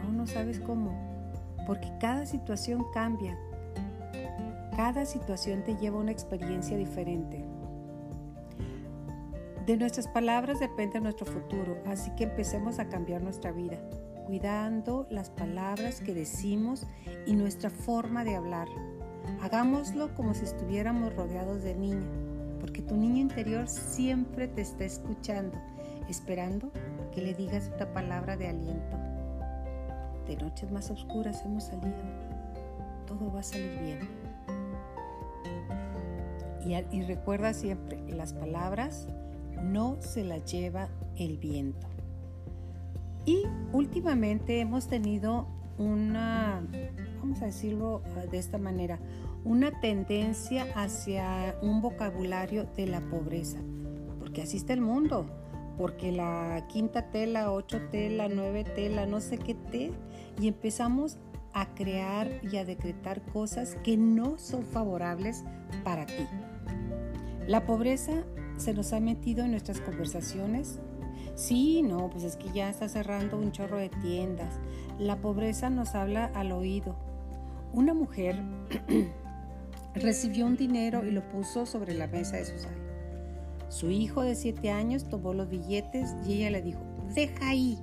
No, 0.03 0.11
no 0.11 0.27
sabes 0.27 0.59
cómo, 0.59 0.91
porque 1.71 1.93
cada 2.01 2.27
situación 2.27 2.85
cambia. 2.93 3.39
Cada 4.75 5.07
situación 5.07 5.63
te 5.63 5.77
lleva 5.77 5.99
a 5.99 6.01
una 6.01 6.11
experiencia 6.11 6.77
diferente. 6.77 7.45
De 9.67 9.77
nuestras 9.77 10.09
palabras 10.09 10.59
depende 10.59 11.01
nuestro 11.01 11.27
futuro, 11.27 11.81
así 11.87 12.11
que 12.17 12.25
empecemos 12.25 12.81
a 12.81 12.89
cambiar 12.89 13.23
nuestra 13.23 13.53
vida, 13.53 13.79
cuidando 14.27 15.07
las 15.11 15.31
palabras 15.31 16.01
que 16.01 16.13
decimos 16.13 16.89
y 17.25 17.35
nuestra 17.35 17.71
forma 17.71 18.25
de 18.25 18.35
hablar. 18.35 18.67
Hagámoslo 19.41 20.13
como 20.17 20.35
si 20.35 20.47
estuviéramos 20.47 21.15
rodeados 21.15 21.63
de 21.63 21.77
niña, 21.77 22.11
porque 22.59 22.83
tu 22.83 22.97
niño 22.97 23.19
interior 23.19 23.69
siempre 23.69 24.49
te 24.49 24.63
está 24.63 24.87
escuchando, 24.87 25.57
esperando 26.09 26.73
que 27.15 27.23
le 27.23 27.33
digas 27.33 27.71
una 27.77 27.93
palabra 27.93 28.37
de 28.37 28.49
aliento. 28.49 29.00
De 30.31 30.37
noches 30.37 30.71
más 30.71 30.93
oscuras 30.93 31.43
hemos 31.45 31.65
salido, 31.65 31.97
todo 33.05 33.33
va 33.33 33.41
a 33.41 33.43
salir 33.43 33.81
bien. 33.81 33.99
Y, 36.65 36.97
y 36.97 37.03
recuerda 37.03 37.53
siempre, 37.53 37.99
las 38.11 38.33
palabras 38.33 39.09
no 39.61 39.97
se 39.99 40.23
la 40.23 40.39
lleva 40.39 40.89
el 41.17 41.37
viento. 41.39 41.89
Y 43.27 43.43
últimamente 43.73 44.61
hemos 44.61 44.87
tenido 44.87 45.49
una, 45.79 46.63
vamos 47.19 47.43
a 47.43 47.47
decirlo 47.47 48.01
ah, 48.17 48.27
de 48.31 48.39
esta 48.39 48.59
manera, 48.59 49.01
una 49.43 49.81
tendencia 49.81 50.65
hacia 50.77 51.57
un 51.61 51.83
vocabulario 51.83 52.69
de 52.77 52.87
la 52.87 53.01
pobreza, 53.01 53.59
porque 54.21 54.43
así 54.43 54.59
está 54.59 54.75
el 54.75 54.81
mundo, 54.81 55.27
porque 55.81 56.13
la 56.13 56.67
quinta 56.69 57.11
tela, 57.11 57.51
ocho 57.51 57.81
tela, 57.91 58.29
nueve 58.29 58.65
tela, 58.65 59.07
no 59.07 59.19
sé 59.19 59.39
qué 59.39 59.55
té, 59.55 59.91
y 60.39 60.47
empezamos 60.47 61.17
a 61.55 61.75
crear 61.75 62.29
y 62.43 62.59
a 62.59 62.67
decretar 62.67 63.23
cosas 63.33 63.79
que 63.83 63.97
no 63.97 64.37
son 64.37 64.67
favorables 64.67 65.43
para 65.83 66.05
ti. 66.05 66.27
La 67.47 67.65
pobreza 67.65 68.13
se 68.59 68.75
nos 68.75 68.93
ha 68.93 69.01
metido 69.01 69.43
en 69.43 69.53
nuestras 69.53 69.81
conversaciones? 69.81 70.81
Sí, 71.35 71.81
no, 71.81 72.11
pues 72.11 72.25
es 72.25 72.37
que 72.37 72.51
ya 72.53 72.69
está 72.69 72.87
cerrando 72.87 73.39
un 73.39 73.51
chorro 73.51 73.79
de 73.79 73.89
tiendas. 73.89 74.61
La 74.99 75.23
pobreza 75.23 75.71
nos 75.71 75.95
habla 75.95 76.27
al 76.35 76.53
oído. 76.53 76.95
Una 77.73 77.95
mujer 77.95 78.37
recibió 79.95 80.45
un 80.45 80.59
dinero 80.59 81.07
y 81.07 81.11
lo 81.11 81.27
puso 81.31 81.65
sobre 81.65 81.95
la 81.95 82.07
mesa 82.07 82.37
de 82.37 82.45
su 82.45 82.59
sala. 82.59 82.80
Su 83.71 83.89
hijo 83.91 84.23
de 84.23 84.35
siete 84.35 84.71
años 84.71 85.09
tomó 85.09 85.33
los 85.33 85.49
billetes 85.49 86.15
y 86.27 86.35
ella 86.35 86.51
le 86.51 86.61
dijo, 86.61 86.81
deja 87.15 87.51
ahí, 87.51 87.79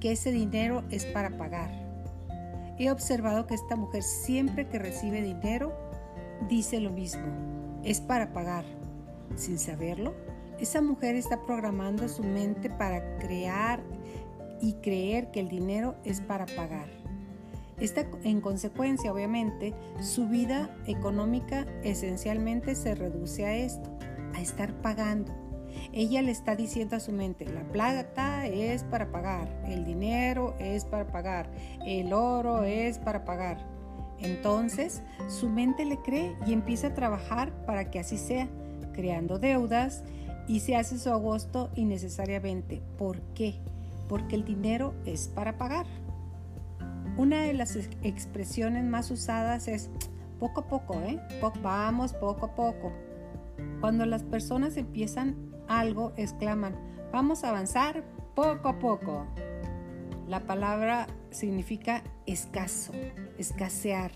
que 0.00 0.12
ese 0.12 0.32
dinero 0.32 0.82
es 0.90 1.06
para 1.06 1.36
pagar. 1.36 1.70
He 2.78 2.90
observado 2.90 3.46
que 3.46 3.54
esta 3.54 3.76
mujer 3.76 4.02
siempre 4.02 4.68
que 4.68 4.78
recibe 4.78 5.22
dinero 5.22 5.72
dice 6.48 6.80
lo 6.80 6.90
mismo, 6.90 7.24
es 7.84 8.00
para 8.00 8.32
pagar 8.32 8.64
sin 9.36 9.58
saberlo, 9.58 10.14
esa 10.58 10.82
mujer 10.82 11.14
está 11.14 11.44
programando 11.44 12.08
su 12.08 12.24
mente 12.24 12.68
para 12.68 13.18
crear 13.18 13.80
y 14.60 14.74
creer 14.74 15.30
que 15.30 15.40
el 15.40 15.48
dinero 15.48 15.94
es 16.04 16.20
para 16.20 16.46
pagar. 16.46 16.88
Esta, 17.78 18.04
en 18.24 18.40
consecuencia, 18.40 19.12
obviamente, 19.12 19.72
su 20.00 20.28
vida 20.28 20.76
económica 20.86 21.64
esencialmente 21.84 22.74
se 22.74 22.96
reduce 22.96 23.46
a 23.46 23.56
esto, 23.56 23.97
a 24.38 24.42
estar 24.42 24.72
pagando. 24.80 25.32
Ella 25.92 26.22
le 26.22 26.30
está 26.30 26.56
diciendo 26.56 26.96
a 26.96 27.00
su 27.00 27.12
mente, 27.12 27.44
la 27.46 27.62
plata 27.64 28.46
es 28.46 28.84
para 28.84 29.10
pagar, 29.10 29.48
el 29.66 29.84
dinero 29.84 30.54
es 30.58 30.84
para 30.84 31.06
pagar, 31.06 31.50
el 31.86 32.12
oro 32.12 32.64
es 32.64 32.98
para 32.98 33.24
pagar. 33.24 33.58
Entonces, 34.18 35.02
su 35.28 35.48
mente 35.48 35.84
le 35.84 35.98
cree 35.98 36.34
y 36.46 36.52
empieza 36.52 36.88
a 36.88 36.94
trabajar 36.94 37.52
para 37.64 37.90
que 37.90 38.00
así 38.00 38.18
sea 38.18 38.48
creando 38.92 39.38
deudas 39.38 40.02
y 40.48 40.60
se 40.60 40.74
hace 40.74 40.98
su 40.98 41.10
agosto 41.10 41.70
innecesariamente. 41.76 42.82
¿Por 42.96 43.20
qué? 43.34 43.60
Porque 44.08 44.34
el 44.34 44.44
dinero 44.44 44.94
es 45.04 45.28
para 45.28 45.58
pagar. 45.58 45.86
Una 47.16 47.42
de 47.42 47.52
las 47.52 47.76
expresiones 47.76 48.84
más 48.84 49.10
usadas 49.10 49.68
es, 49.68 49.90
Poco 50.38 50.60
a 50.60 50.68
poco, 50.68 50.94
¿eh? 51.00 51.18
vamos 51.62 52.12
poco 52.12 52.46
a 52.46 52.54
poco. 52.54 52.92
Cuando 53.80 54.06
las 54.06 54.24
personas 54.24 54.76
empiezan 54.76 55.36
algo, 55.68 56.12
exclaman, 56.16 56.74
vamos 57.12 57.44
a 57.44 57.50
avanzar 57.50 58.02
poco 58.34 58.68
a 58.68 58.78
poco. 58.78 59.26
La 60.26 60.40
palabra 60.40 61.06
significa 61.30 62.02
escaso, 62.26 62.92
escasear. 63.38 64.10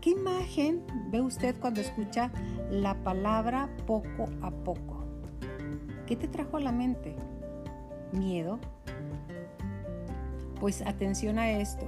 ¿Qué 0.00 0.10
imagen 0.10 0.84
ve 1.10 1.20
usted 1.20 1.54
cuando 1.60 1.80
escucha 1.80 2.30
la 2.68 2.94
palabra 3.04 3.68
poco 3.86 4.28
a 4.42 4.50
poco? 4.50 5.04
¿Qué 6.06 6.16
te 6.16 6.28
trajo 6.28 6.56
a 6.56 6.60
la 6.60 6.72
mente? 6.72 7.16
¿Miedo? 8.12 8.58
Pues 10.60 10.82
atención 10.82 11.38
a 11.38 11.52
esto. 11.52 11.86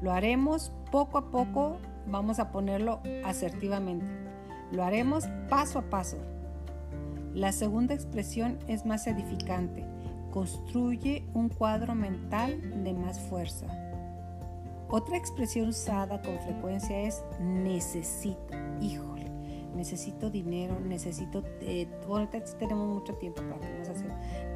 Lo 0.00 0.12
haremos 0.12 0.72
poco 0.90 1.18
a 1.18 1.30
poco, 1.30 1.78
vamos 2.06 2.38
a 2.38 2.50
ponerlo 2.50 3.00
asertivamente. 3.24 4.23
Lo 4.72 4.84
haremos 4.84 5.24
paso 5.48 5.78
a 5.78 5.82
paso. 5.82 6.18
La 7.34 7.52
segunda 7.52 7.94
expresión 7.94 8.58
es 8.68 8.86
más 8.86 9.06
edificante. 9.06 9.84
Construye 10.30 11.24
un 11.34 11.48
cuadro 11.48 11.94
mental 11.94 12.84
de 12.84 12.92
más 12.92 13.20
fuerza. 13.20 13.66
Otra 14.88 15.16
expresión 15.16 15.68
usada 15.68 16.22
con 16.22 16.38
frecuencia 16.40 17.00
es 17.00 17.24
necesito. 17.40 18.54
Híjole, 18.80 19.30
necesito 19.74 20.30
dinero, 20.30 20.78
necesito... 20.78 21.42
Eh, 21.60 21.88
ahorita 22.06 22.38
tenemos 22.58 22.86
mucho 22.88 23.14
tiempo 23.14 23.42
para 23.42 23.60
que 23.60 23.78
nos. 23.78 24.04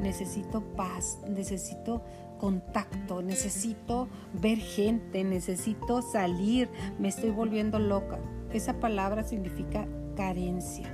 Necesito 0.00 0.61
paz, 0.77 1.19
necesito 1.29 2.03
contacto, 2.38 3.21
necesito 3.23 4.09
ver 4.33 4.59
gente, 4.59 5.25
necesito 5.25 6.03
salir, 6.03 6.71
me 6.99 7.09
estoy 7.09 7.31
volviendo 7.31 7.79
loca. 7.81 8.21
Esa 8.53 8.79
palabra 8.79 9.25
significa 9.25 9.88
carencia. 10.19 10.91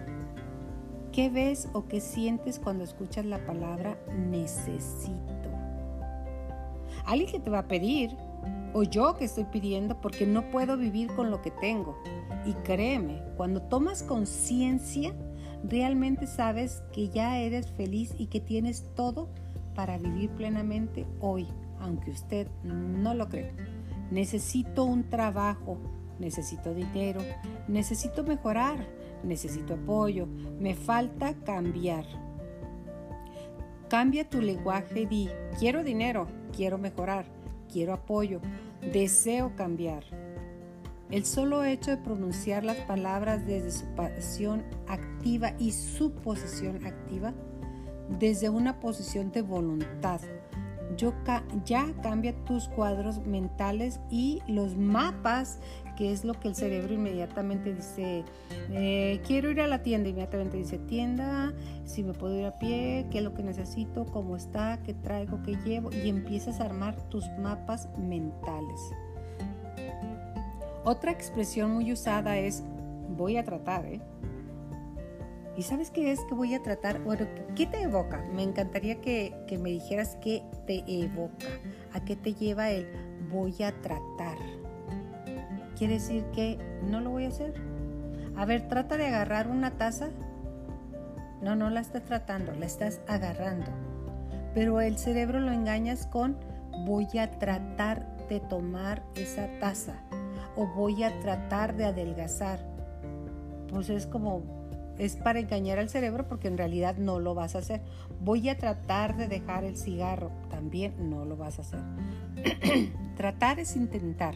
¿Qué 1.10 1.30
ves 1.30 1.70
o 1.72 1.86
qué 1.86 2.02
sientes 2.02 2.58
cuando 2.58 2.84
escuchas 2.84 3.24
la 3.24 3.38
palabra 3.46 3.98
necesito? 4.14 5.48
Alguien 7.06 7.30
que 7.30 7.40
te 7.40 7.48
va 7.48 7.60
a 7.60 7.68
pedir, 7.68 8.10
o 8.74 8.82
yo 8.82 9.16
que 9.16 9.24
estoy 9.24 9.44
pidiendo 9.44 9.98
porque 10.02 10.26
no 10.26 10.50
puedo 10.50 10.76
vivir 10.76 11.10
con 11.14 11.30
lo 11.30 11.40
que 11.40 11.50
tengo. 11.50 11.96
Y 12.44 12.52
créeme, 12.52 13.22
cuando 13.38 13.62
tomas 13.62 14.02
conciencia, 14.02 15.14
realmente 15.66 16.26
sabes 16.26 16.82
que 16.92 17.08
ya 17.08 17.38
eres 17.38 17.70
feliz 17.70 18.14
y 18.18 18.26
que 18.26 18.40
tienes 18.40 18.84
todo 18.94 19.30
para 19.74 19.96
vivir 19.96 20.28
plenamente 20.32 21.06
hoy, 21.20 21.48
aunque 21.80 22.10
usted 22.10 22.46
no 22.62 23.14
lo 23.14 23.30
cree. 23.30 23.54
Necesito 24.10 24.84
un 24.84 25.08
trabajo, 25.08 25.78
necesito 26.18 26.74
dinero, 26.74 27.22
necesito 27.68 28.22
mejorar, 28.22 28.86
necesito 29.24 29.74
apoyo, 29.74 30.26
me 30.58 30.74
falta 30.74 31.34
cambiar. 31.44 32.04
Cambia 33.88 34.28
tu 34.28 34.40
lenguaje 34.40 35.02
y 35.02 35.06
di, 35.06 35.28
quiero 35.58 35.84
dinero, 35.84 36.26
quiero 36.54 36.78
mejorar, 36.78 37.26
quiero 37.72 37.92
apoyo, 37.92 38.40
deseo 38.92 39.54
cambiar. 39.56 40.04
El 41.10 41.24
solo 41.24 41.64
hecho 41.64 41.90
de 41.90 41.98
pronunciar 41.98 42.64
las 42.64 42.78
palabras 42.78 43.46
desde 43.46 43.70
su 43.70 43.86
pasión 43.94 44.64
activa 44.88 45.52
y 45.58 45.72
su 45.72 46.12
posición 46.12 46.84
activa, 46.86 47.34
desde 48.18 48.48
una 48.48 48.80
posición 48.80 49.30
de 49.30 49.42
voluntad, 49.42 50.20
ya 50.96 51.86
cambia 52.02 52.34
tus 52.44 52.68
cuadros 52.68 53.24
mentales 53.26 54.00
y 54.10 54.42
los 54.46 54.76
mapas, 54.76 55.58
que 55.96 56.12
es 56.12 56.24
lo 56.24 56.34
que 56.34 56.48
el 56.48 56.54
cerebro 56.54 56.94
inmediatamente 56.94 57.74
dice, 57.74 58.24
eh, 58.70 59.20
quiero 59.26 59.50
ir 59.50 59.60
a 59.60 59.68
la 59.68 59.82
tienda, 59.82 60.08
inmediatamente 60.08 60.56
dice 60.56 60.78
tienda, 60.78 61.52
si 61.84 62.02
me 62.02 62.12
puedo 62.12 62.38
ir 62.38 62.46
a 62.46 62.58
pie, 62.58 63.06
qué 63.10 63.18
es 63.18 63.24
lo 63.24 63.34
que 63.34 63.42
necesito, 63.42 64.04
cómo 64.06 64.36
está, 64.36 64.80
qué 64.82 64.94
traigo, 64.94 65.42
qué 65.42 65.56
llevo, 65.64 65.90
y 65.92 66.08
empiezas 66.08 66.60
a 66.60 66.64
armar 66.64 66.96
tus 67.08 67.24
mapas 67.38 67.88
mentales. 67.98 68.80
Otra 70.84 71.12
expresión 71.12 71.70
muy 71.72 71.92
usada 71.92 72.36
es 72.38 72.62
voy 73.16 73.36
a 73.36 73.44
tratar, 73.44 73.86
¿eh? 73.86 74.00
¿Y 75.56 75.62
sabes 75.62 75.90
qué 75.90 76.10
es 76.10 76.20
que 76.24 76.34
voy 76.34 76.54
a 76.54 76.62
tratar? 76.62 77.00
Bueno, 77.00 77.26
¿qué 77.54 77.66
te 77.66 77.82
evoca? 77.82 78.24
Me 78.34 78.42
encantaría 78.42 79.00
que, 79.00 79.34
me 79.60 79.70
dijeras 79.70 80.16
qué 80.20 80.42
te 80.66 80.82
evoca, 80.86 81.46
a 81.92 82.04
qué 82.04 82.16
te 82.16 82.34
lleva 82.34 82.70
el 82.70 82.88
voy 83.30 83.62
a 83.62 83.72
tratar. 83.80 84.36
Quiere 85.78 85.94
decir 85.94 86.24
que 86.34 86.58
no 86.82 87.00
lo 87.00 87.10
voy 87.10 87.24
a 87.24 87.28
hacer. 87.28 87.54
A 88.36 88.44
ver, 88.44 88.68
trata 88.68 88.96
de 88.96 89.06
agarrar 89.06 89.48
una 89.48 89.72
taza. 89.72 90.08
No, 91.40 91.54
no 91.54 91.70
la 91.70 91.80
estás 91.80 92.04
tratando, 92.04 92.52
la 92.52 92.66
estás 92.66 93.00
agarrando. 93.06 93.70
Pero 94.54 94.80
el 94.80 94.98
cerebro 94.98 95.38
lo 95.38 95.52
engañas 95.52 96.06
con 96.06 96.36
voy 96.84 97.06
a 97.18 97.30
tratar 97.38 98.16
de 98.28 98.40
tomar 98.40 99.02
esa 99.14 99.48
taza 99.60 99.94
o 100.56 100.66
voy 100.66 101.04
a 101.04 101.20
tratar 101.20 101.76
de 101.76 101.84
adelgazar. 101.84 102.58
Pues 103.68 103.90
es 103.90 104.06
como 104.06 104.63
es 104.98 105.16
para 105.16 105.40
engañar 105.40 105.78
al 105.78 105.88
cerebro 105.88 106.28
porque 106.28 106.48
en 106.48 106.58
realidad 106.58 106.96
no 106.96 107.18
lo 107.18 107.34
vas 107.34 107.54
a 107.54 107.58
hacer. 107.58 107.80
Voy 108.20 108.48
a 108.48 108.58
tratar 108.58 109.16
de 109.16 109.28
dejar 109.28 109.64
el 109.64 109.76
cigarro, 109.76 110.30
también 110.50 111.10
no 111.10 111.24
lo 111.24 111.36
vas 111.36 111.58
a 111.58 111.62
hacer. 111.62 111.80
tratar 113.16 113.58
es 113.58 113.76
intentar. 113.76 114.34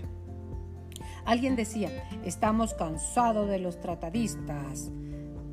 Alguien 1.25 1.57
decía, 1.57 1.91
estamos 2.25 2.75
cansados 2.75 3.49
de 3.49 3.59
los 3.59 3.81
tratadistas. 3.81 4.91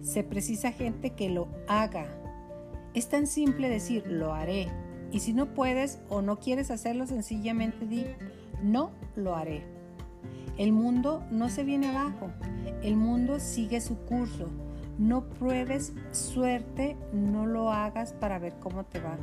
Se 0.01 0.23
precisa 0.23 0.71
gente 0.71 1.11
que 1.11 1.29
lo 1.29 1.47
haga. 1.67 2.05
Es 2.93 3.09
tan 3.09 3.27
simple 3.27 3.69
decir, 3.69 4.05
lo 4.07 4.33
haré. 4.33 4.69
Y 5.11 5.19
si 5.19 5.33
no 5.33 5.53
puedes 5.53 5.99
o 6.09 6.21
no 6.21 6.39
quieres 6.39 6.71
hacerlo, 6.71 7.05
sencillamente 7.05 7.85
di, 7.85 8.05
no 8.63 8.91
lo 9.15 9.35
haré. 9.35 9.63
El 10.57 10.71
mundo 10.71 11.23
no 11.31 11.49
se 11.49 11.63
viene 11.63 11.89
abajo, 11.89 12.31
el 12.81 12.95
mundo 12.95 13.41
sigue 13.41 13.81
su 13.81 13.97
curso 14.05 14.49
no 14.97 15.25
pruebes 15.25 15.93
suerte, 16.11 16.97
no 17.13 17.45
lo 17.45 17.71
hagas 17.71 18.13
para 18.13 18.39
ver 18.39 18.53
cómo 18.59 18.83
te 18.85 18.99
va. 18.99 19.17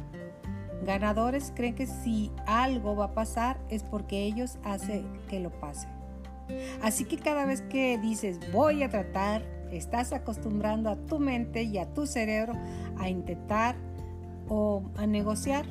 Ganadores 0.84 1.52
creen 1.54 1.74
que 1.74 1.86
si 1.86 2.32
algo 2.46 2.96
va 2.96 3.06
a 3.06 3.14
pasar 3.14 3.60
es 3.68 3.84
porque 3.84 4.24
ellos 4.24 4.58
hacen 4.64 5.06
que 5.28 5.40
lo 5.40 5.50
pase. 5.50 5.88
Así 6.82 7.04
que 7.04 7.18
cada 7.18 7.46
vez 7.46 7.62
que 7.62 7.98
dices 7.98 8.38
voy 8.52 8.82
a 8.82 8.88
tratar, 8.88 9.42
estás 9.70 10.12
acostumbrando 10.12 10.90
a 10.90 10.96
tu 10.96 11.18
mente 11.18 11.62
y 11.62 11.78
a 11.78 11.92
tu 11.94 12.06
cerebro 12.06 12.54
a 12.98 13.08
intentar 13.08 13.76
o 14.48 14.82
a 14.96 15.06
negociar. 15.06 15.66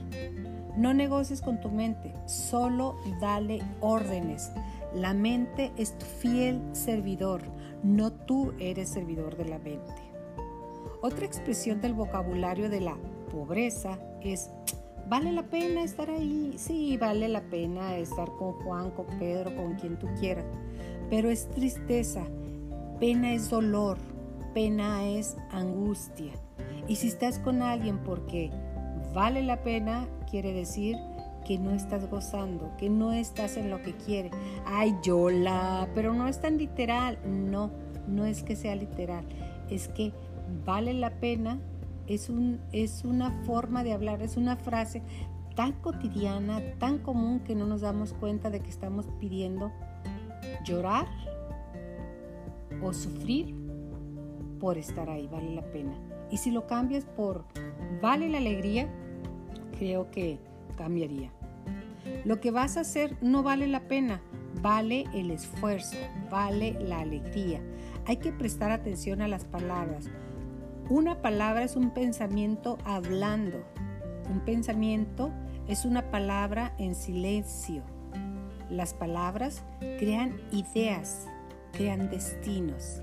No 0.77 0.93
negocies 0.93 1.41
con 1.41 1.59
tu 1.59 1.69
mente, 1.69 2.13
solo 2.25 2.95
dale 3.19 3.61
órdenes. 3.81 4.51
La 4.93 5.13
mente 5.13 5.71
es 5.77 5.97
tu 5.97 6.05
fiel 6.05 6.61
servidor, 6.71 7.43
no 7.83 8.11
tú 8.11 8.53
eres 8.59 8.89
servidor 8.89 9.37
de 9.37 9.45
la 9.45 9.59
mente. 9.59 10.11
Otra 11.01 11.25
expresión 11.25 11.81
del 11.81 11.93
vocabulario 11.93 12.69
de 12.69 12.81
la 12.81 12.95
pobreza 13.31 13.97
es, 14.21 14.51
¿vale 15.07 15.31
la 15.31 15.43
pena 15.43 15.83
estar 15.83 16.09
ahí? 16.09 16.53
Sí, 16.57 16.97
vale 16.97 17.27
la 17.27 17.41
pena 17.41 17.97
estar 17.97 18.29
con 18.37 18.53
Juan, 18.63 18.91
con 18.91 19.07
Pedro, 19.17 19.55
con 19.55 19.75
quien 19.75 19.97
tú 19.97 20.07
quieras, 20.19 20.45
pero 21.09 21.29
es 21.29 21.49
tristeza, 21.49 22.23
pena 22.99 23.33
es 23.33 23.49
dolor, 23.49 23.97
pena 24.53 25.07
es 25.07 25.37
angustia. 25.51 26.33
Y 26.87 26.97
si 26.97 27.07
estás 27.07 27.39
con 27.39 27.61
alguien 27.61 27.99
porque 28.03 28.51
vale 29.13 29.41
la 29.41 29.63
pena, 29.63 30.07
quiere 30.29 30.53
decir 30.53 30.97
que 31.45 31.57
no 31.57 31.71
estás 31.71 32.09
gozando, 32.09 32.71
que 32.77 32.89
no 32.89 33.13
estás 33.13 33.57
en 33.57 33.69
lo 33.69 33.81
que 33.81 33.95
quiere. 33.95 34.31
Ay, 34.65 34.95
Yola, 35.03 35.87
pero 35.95 36.13
no 36.13 36.27
es 36.27 36.39
tan 36.39 36.57
literal. 36.57 37.17
No, 37.25 37.71
no 38.07 38.25
es 38.25 38.43
que 38.43 38.55
sea 38.55 38.75
literal. 38.75 39.25
Es 39.69 39.87
que 39.87 40.13
vale 40.65 40.93
la 40.93 41.11
pena, 41.19 41.59
es, 42.07 42.29
un, 42.29 42.59
es 42.71 43.03
una 43.05 43.31
forma 43.43 43.83
de 43.83 43.93
hablar, 43.93 44.21
es 44.21 44.37
una 44.37 44.55
frase 44.55 45.01
tan 45.55 45.73
cotidiana, 45.73 46.61
tan 46.79 46.99
común 46.99 47.41
que 47.41 47.55
no 47.55 47.65
nos 47.65 47.81
damos 47.81 48.13
cuenta 48.13 48.49
de 48.49 48.61
que 48.61 48.69
estamos 48.69 49.07
pidiendo 49.19 49.71
llorar 50.65 51.07
o 52.81 52.93
sufrir 52.93 53.55
por 54.59 54.77
estar 54.77 55.09
ahí, 55.09 55.27
vale 55.27 55.55
la 55.55 55.63
pena. 55.63 55.93
Y 56.29 56.37
si 56.37 56.51
lo 56.51 56.67
cambias 56.67 57.05
por 57.05 57.45
vale 58.01 58.29
la 58.29 58.37
alegría, 58.37 58.89
creo 59.77 60.09
que 60.11 60.39
cambiaría. 60.75 61.31
Lo 62.25 62.39
que 62.39 62.51
vas 62.51 62.77
a 62.77 62.81
hacer 62.81 63.17
no 63.21 63.43
vale 63.43 63.67
la 63.67 63.87
pena, 63.87 64.21
vale 64.61 65.05
el 65.13 65.31
esfuerzo, 65.31 65.97
vale 66.29 66.77
la 66.79 66.99
alegría. 66.99 67.61
Hay 68.05 68.17
que 68.17 68.31
prestar 68.31 68.71
atención 68.71 69.21
a 69.21 69.27
las 69.27 69.45
palabras. 69.45 70.09
Una 70.89 71.21
palabra 71.21 71.63
es 71.63 71.75
un 71.75 71.91
pensamiento 71.91 72.77
hablando. 72.83 73.63
Un 74.29 74.39
pensamiento 74.41 75.31
es 75.67 75.85
una 75.85 76.09
palabra 76.11 76.73
en 76.77 76.95
silencio. 76.95 77.83
Las 78.69 78.93
palabras 78.93 79.63
crean 79.99 80.39
ideas 80.51 81.27
crean 81.71 82.09
destinos, 82.09 83.01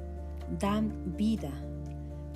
dan 0.58 1.16
vida. 1.16 1.50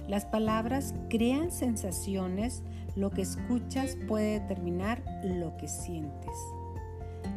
Las 0.08 0.26
palabras 0.26 0.94
crean 1.08 1.50
sensaciones, 1.50 2.62
lo 2.94 3.10
que 3.10 3.22
escuchas 3.22 3.96
puede 4.06 4.40
determinar 4.40 5.02
lo 5.24 5.56
que 5.56 5.68
sientes. 5.68 6.36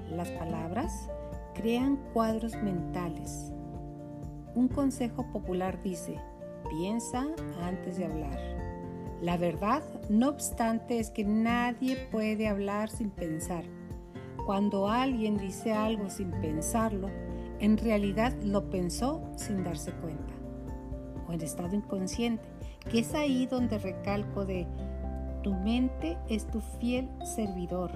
Las 0.10 0.30
palabras 0.32 1.10
crean 1.54 1.98
cuadros 2.13 2.56
mentales. 2.62 3.54
Un 4.56 4.68
consejo 4.68 5.26
popular 5.32 5.82
dice, 5.82 6.20
piensa 6.70 7.28
antes 7.62 7.98
de 7.98 8.06
hablar. 8.06 8.39
La 9.22 9.38
verdad, 9.38 9.82
no 10.10 10.30
obstante, 10.30 11.00
es 11.00 11.10
que 11.10 11.24
nadie 11.24 11.96
puede 12.12 12.48
hablar 12.48 12.89
sin 12.89 13.10
pensar. 13.10 13.63
Cuando 14.46 14.88
alguien 14.88 15.38
dice 15.38 15.74
algo 15.74 16.10
sin 16.10 16.32
pensarlo, 16.32 17.10
en 17.60 17.78
realidad 17.78 18.34
lo 18.44 18.70
pensó 18.70 19.24
sin 19.38 19.63
darse 19.63 19.91
cuenta 19.94 20.34
o 21.28 21.34
en 21.34 21.41
estado 21.41 21.76
inconsciente, 21.76 22.48
que 22.91 23.00
es 23.00 23.13
ahí 23.13 23.48
donde 23.48 23.80
recalco 23.80 24.46
de 24.46 24.68
tu 25.46 25.54
mente 25.54 26.18
es 26.28 26.48
tu 26.48 26.60
fiel 26.60 27.08
servidor, 27.24 27.92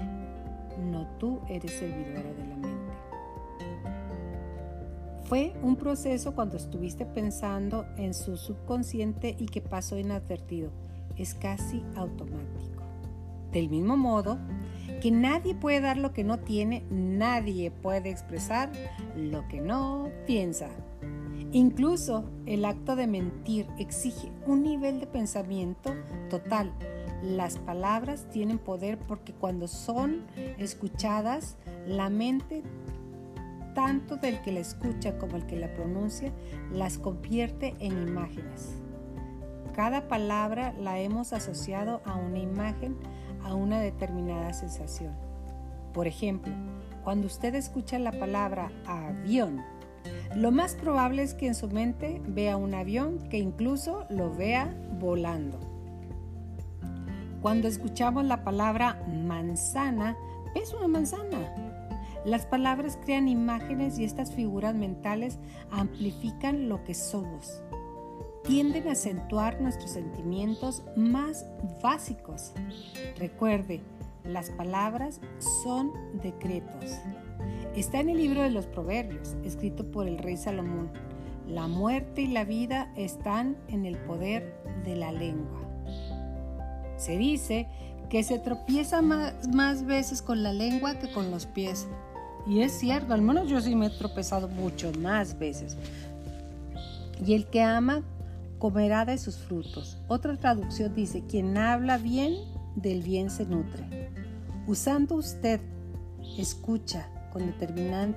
no 0.91 1.07
tú 1.17 1.39
eres 1.49 1.71
servidora 1.71 2.31
de 2.31 2.45
la 2.47 2.55
mente. 2.57 2.93
Fue 5.23 5.55
un 5.63 5.75
proceso 5.75 6.35
cuando 6.35 6.57
estuviste 6.57 7.07
pensando 7.07 7.87
en 7.97 8.13
su 8.13 8.37
subconsciente 8.37 9.35
y 9.39 9.47
que 9.47 9.61
pasó 9.61 9.97
inadvertido. 9.97 10.69
Es 11.17 11.33
casi 11.33 11.83
automático. 11.95 12.83
Del 13.51 13.67
mismo 13.67 13.97
modo 13.97 14.37
que 15.01 15.09
nadie 15.09 15.55
puede 15.55 15.81
dar 15.81 15.97
lo 15.97 16.13
que 16.13 16.23
no 16.23 16.37
tiene, 16.37 16.83
nadie 16.91 17.71
puede 17.71 18.11
expresar 18.11 18.71
lo 19.15 19.47
que 19.47 19.59
no 19.59 20.11
piensa. 20.27 20.69
Incluso 21.51 22.25
el 22.45 22.63
acto 22.63 22.95
de 22.95 23.07
mentir 23.07 23.65
exige 23.79 24.31
un 24.45 24.61
nivel 24.61 24.99
de 24.99 25.07
pensamiento 25.07 25.95
total. 26.29 26.71
Las 27.23 27.57
palabras 27.57 28.27
tienen 28.31 28.59
poder 28.59 28.97
porque 28.97 29.33
cuando 29.33 29.67
son 29.67 30.25
escuchadas, 30.57 31.57
la 31.85 32.09
mente 32.09 32.63
tanto 33.73 34.17
del 34.17 34.41
que 34.41 34.51
la 34.51 34.59
escucha 34.59 35.17
como 35.17 35.37
el 35.37 35.45
que 35.45 35.55
la 35.55 35.73
pronuncia, 35.73 36.33
las 36.71 36.97
convierte 36.97 37.75
en 37.79 38.07
imágenes. 38.07 38.75
Cada 39.73 40.07
palabra 40.07 40.73
la 40.73 40.99
hemos 40.99 41.31
asociado 41.31 42.01
a 42.03 42.15
una 42.17 42.39
imagen, 42.39 42.97
a 43.43 43.53
una 43.53 43.79
determinada 43.79 44.51
sensación. 44.53 45.13
Por 45.93 46.07
ejemplo, 46.07 46.53
cuando 47.03 47.27
usted 47.27 47.55
escucha 47.55 47.99
la 47.99 48.11
palabra 48.11 48.71
avión, 48.85 49.63
lo 50.35 50.51
más 50.51 50.75
probable 50.75 51.23
es 51.23 51.33
que 51.33 51.47
en 51.47 51.55
su 51.55 51.69
mente 51.69 52.21
vea 52.27 52.57
un 52.57 52.73
avión 52.73 53.29
que 53.29 53.37
incluso 53.37 54.05
lo 54.09 54.33
vea 54.35 54.75
volando. 54.99 55.68
Cuando 57.41 57.69
escuchamos 57.69 58.25
la 58.25 58.43
palabra 58.43 59.01
manzana, 59.07 60.17
es 60.55 60.73
una 60.73 60.87
manzana. 60.89 61.53
Las 62.25 62.45
palabras 62.45 62.99
crean 63.05 63.29
imágenes 63.29 63.97
y 63.97 64.03
estas 64.03 64.33
figuras 64.33 64.75
mentales 64.75 65.39
amplifican 65.71 66.67
lo 66.67 66.83
que 66.83 66.93
somos. 66.93 67.61
Tienden 68.43 68.89
a 68.89 68.91
acentuar 68.91 69.61
nuestros 69.61 69.91
sentimientos 69.91 70.83
más 70.97 71.45
básicos. 71.81 72.53
Recuerde, 73.17 73.81
las 74.25 74.49
palabras 74.51 75.21
son 75.63 75.93
decretos. 76.21 76.99
Está 77.73 78.01
en 78.01 78.09
el 78.09 78.17
libro 78.17 78.41
de 78.41 78.49
los 78.49 78.65
Proverbios, 78.65 79.37
escrito 79.45 79.89
por 79.89 80.07
el 80.07 80.17
rey 80.17 80.35
Salomón. 80.35 80.91
La 81.47 81.67
muerte 81.67 82.23
y 82.23 82.27
la 82.27 82.43
vida 82.43 82.91
están 82.97 83.55
en 83.69 83.85
el 83.85 83.97
poder 83.97 84.61
de 84.83 84.97
la 84.97 85.13
lengua. 85.13 85.68
Se 86.99 87.17
dice 87.17 87.67
que 88.09 88.23
se 88.23 88.37
tropieza 88.37 89.01
más, 89.01 89.47
más 89.47 89.85
veces 89.85 90.21
con 90.21 90.43
la 90.43 90.51
lengua 90.53 90.99
que 90.99 91.11
con 91.11 91.31
los 91.31 91.45
pies. 91.45 91.87
Y 92.45 92.61
es 92.61 92.73
cierto, 92.73 93.13
al 93.13 93.21
menos 93.21 93.49
yo 93.49 93.61
sí 93.61 93.75
me 93.75 93.87
he 93.87 93.89
tropezado 93.89 94.47
mucho 94.47 94.91
más 94.99 95.39
veces. 95.39 95.77
Y 97.25 97.33
el 97.33 97.47
que 97.47 97.61
ama 97.63 98.03
comerá 98.57 99.05
de 99.05 99.17
sus 99.17 99.37
frutos. 99.37 99.97
Otra 100.07 100.35
traducción 100.35 100.93
dice, 100.93 101.23
quien 101.27 101.57
habla 101.57 101.97
bien, 101.97 102.35
del 102.75 103.01
bien 103.01 103.29
se 103.29 103.45
nutre. 103.45 104.11
Usando 104.67 105.15
usted 105.15 105.61
escucha 106.37 107.09
con 107.31 107.45
determinan, 107.47 108.15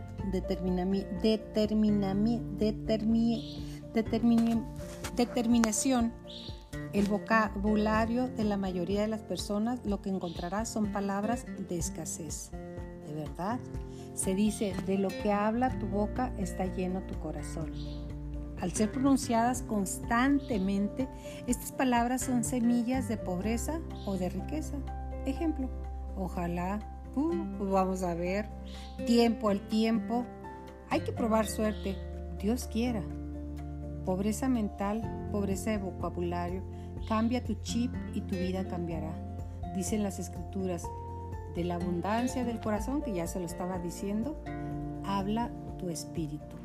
determinación 5.16 6.12
el 6.92 7.06
vocabulario 7.06 8.28
de 8.28 8.44
la 8.44 8.56
mayoría 8.56 9.02
de 9.02 9.08
las 9.08 9.22
personas, 9.22 9.80
lo 9.84 10.02
que 10.02 10.10
encontrará 10.10 10.64
son 10.64 10.92
palabras 10.92 11.46
de 11.68 11.78
escasez. 11.78 12.50
¿De 13.06 13.14
verdad? 13.14 13.58
Se 14.14 14.34
dice, 14.34 14.74
de 14.86 14.98
lo 14.98 15.08
que 15.08 15.32
habla 15.32 15.78
tu 15.78 15.86
boca 15.86 16.32
está 16.38 16.66
lleno 16.66 17.02
tu 17.02 17.18
corazón. 17.18 17.72
Al 18.60 18.72
ser 18.72 18.92
pronunciadas 18.92 19.62
constantemente, 19.62 21.08
estas 21.46 21.72
palabras 21.72 22.22
son 22.22 22.44
semillas 22.44 23.08
de 23.08 23.16
pobreza 23.16 23.80
o 24.06 24.16
de 24.16 24.28
riqueza. 24.28 24.76
Ejemplo, 25.26 25.68
ojalá, 26.16 26.78
uh, 27.16 27.64
vamos 27.64 28.02
a 28.02 28.14
ver, 28.14 28.48
tiempo 29.06 29.48
al 29.48 29.66
tiempo, 29.68 30.24
hay 30.90 31.00
que 31.00 31.12
probar 31.12 31.46
suerte, 31.46 31.96
Dios 32.38 32.68
quiera. 32.70 33.02
Pobreza 34.04 34.48
mental, 34.48 35.28
pobreza 35.30 35.70
de 35.70 35.78
vocabulario, 35.78 36.62
cambia 37.08 37.44
tu 37.44 37.54
chip 37.62 37.92
y 38.14 38.20
tu 38.22 38.36
vida 38.36 38.66
cambiará. 38.66 39.14
Dicen 39.74 40.02
las 40.02 40.18
escrituras, 40.18 40.86
de 41.54 41.64
la 41.64 41.74
abundancia 41.76 42.44
del 42.44 42.60
corazón, 42.60 43.02
que 43.02 43.12
ya 43.12 43.26
se 43.26 43.38
lo 43.38 43.46
estaba 43.46 43.78
diciendo, 43.78 44.36
habla 45.04 45.50
tu 45.78 45.88
espíritu. 45.88 46.56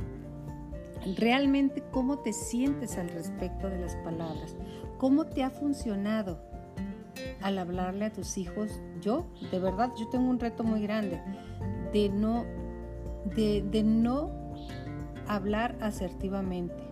Realmente, 1.17 1.84
¿cómo 1.91 2.19
te 2.19 2.34
sientes 2.34 2.97
al 2.97 3.10
respecto 3.10 3.69
de 3.69 3.80
las 3.80 3.95
palabras? 3.97 4.56
¿Cómo 4.97 5.26
te 5.26 5.43
ha 5.43 5.50
funcionado 5.50 6.39
al 7.41 7.60
hablarle 7.60 8.06
a 8.06 8.13
tus 8.13 8.38
hijos? 8.38 8.82
Yo, 9.02 9.28
de 9.52 9.60
verdad, 9.60 9.91
yo 9.97 10.08
tengo 10.10 10.30
un 10.30 10.39
reto 10.39 10.63
muy 10.63 10.82
grande 10.82 11.21
de 11.93 12.10
no, 12.10 12.45
de, 13.36 13.84
no 13.84 14.32
hablar 15.28 15.78
asertivamente. 15.82 16.84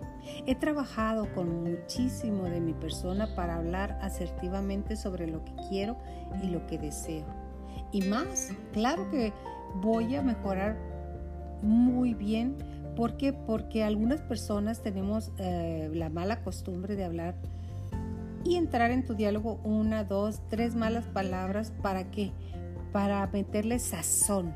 He 0.46 0.54
trabajado 0.54 1.32
con 1.34 1.64
muchísimo 1.64 2.44
de 2.44 2.60
mi 2.60 2.72
persona 2.72 3.34
para 3.34 3.56
hablar 3.56 3.98
asertivamente 4.02 4.96
sobre 4.96 5.26
lo 5.26 5.44
que 5.44 5.52
quiero 5.68 5.96
y 6.42 6.46
lo 6.48 6.66
que 6.66 6.78
deseo 6.78 7.46
y 7.92 8.02
más. 8.02 8.50
Claro 8.72 9.10
que 9.10 9.32
voy 9.80 10.14
a 10.16 10.22
mejorar 10.22 10.76
muy 11.62 12.14
bien. 12.14 12.56
¿Por 12.94 13.16
qué? 13.16 13.32
Porque 13.32 13.84
algunas 13.84 14.20
personas 14.22 14.82
tenemos 14.82 15.30
eh, 15.38 15.90
la 15.92 16.08
mala 16.08 16.42
costumbre 16.42 16.96
de 16.96 17.04
hablar 17.04 17.34
y 18.44 18.56
entrar 18.56 18.90
en 18.90 19.04
tu 19.04 19.14
diálogo 19.14 19.60
una, 19.64 20.04
dos, 20.04 20.40
tres 20.48 20.74
malas 20.74 21.04
palabras. 21.06 21.72
¿Para 21.82 22.10
qué? 22.10 22.32
Para 22.92 23.26
meterle 23.26 23.78
sazón. 23.78 24.54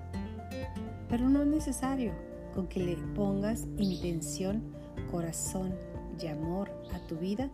Pero 1.08 1.28
no 1.28 1.42
es 1.42 1.48
necesario 1.48 2.12
con 2.54 2.66
que 2.66 2.80
le 2.80 2.96
pongas 3.14 3.66
intención, 3.78 4.62
corazón 5.06 5.74
y 6.20 6.26
amor 6.26 6.70
a 6.92 6.98
tu 7.06 7.16
vida. 7.16 7.50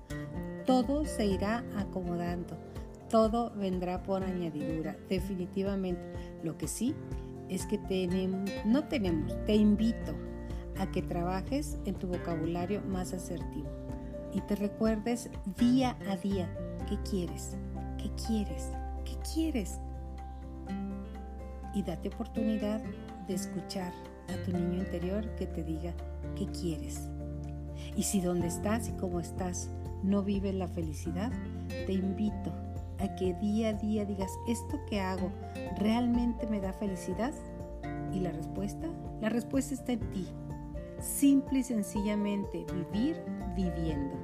Todo 0.64 1.04
se 1.04 1.26
irá 1.26 1.64
acomodando 1.76 2.56
todo 3.08 3.50
vendrá 3.50 4.02
por 4.02 4.22
añadidura, 4.22 4.96
definitivamente. 5.08 6.02
Lo 6.42 6.58
que 6.58 6.68
sí 6.68 6.94
es 7.48 7.66
que 7.66 7.78
tenemos, 7.78 8.50
no 8.64 8.84
tenemos, 8.84 9.32
te 9.44 9.54
invito 9.54 10.14
a 10.78 10.90
que 10.90 11.02
trabajes 11.02 11.78
en 11.84 11.94
tu 11.94 12.08
vocabulario 12.08 12.82
más 12.82 13.12
asertivo 13.12 13.68
y 14.32 14.40
te 14.42 14.56
recuerdes 14.56 15.30
día 15.56 15.96
a 16.10 16.16
día 16.16 16.48
qué 16.88 16.98
quieres, 17.08 17.56
qué 17.96 18.10
quieres, 18.26 18.70
qué 19.04 19.16
quieres. 19.32 19.78
Y 21.74 21.82
date 21.82 22.08
oportunidad 22.08 22.82
de 23.28 23.34
escuchar 23.34 23.92
a 24.28 24.44
tu 24.44 24.52
niño 24.52 24.78
interior 24.78 25.28
que 25.36 25.46
te 25.46 25.62
diga 25.62 25.94
qué 26.36 26.46
quieres. 26.46 27.08
Y 27.96 28.02
si 28.02 28.20
donde 28.20 28.46
estás 28.46 28.88
y 28.88 28.92
cómo 28.92 29.18
estás 29.20 29.70
no 30.02 30.22
vives 30.22 30.54
la 30.54 30.68
felicidad, 30.68 31.32
te 31.86 31.94
invito 31.94 32.52
a 33.00 33.16
que 33.16 33.32
día 33.34 33.70
a 33.70 33.72
día 33.72 34.04
digas, 34.04 34.30
¿esto 34.46 34.78
que 34.88 35.00
hago 35.00 35.32
realmente 35.78 36.46
me 36.46 36.60
da 36.60 36.74
felicidad? 36.74 37.32
¿Y 38.12 38.20
la 38.20 38.30
respuesta? 38.32 38.86
La 39.20 39.30
respuesta 39.30 39.74
está 39.74 39.92
en 39.92 40.00
ti. 40.12 40.26
Simple 41.00 41.60
y 41.60 41.64
sencillamente 41.64 42.66
vivir 42.72 43.16
viviendo. 43.54 44.16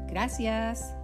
Gracias. 0.09 0.95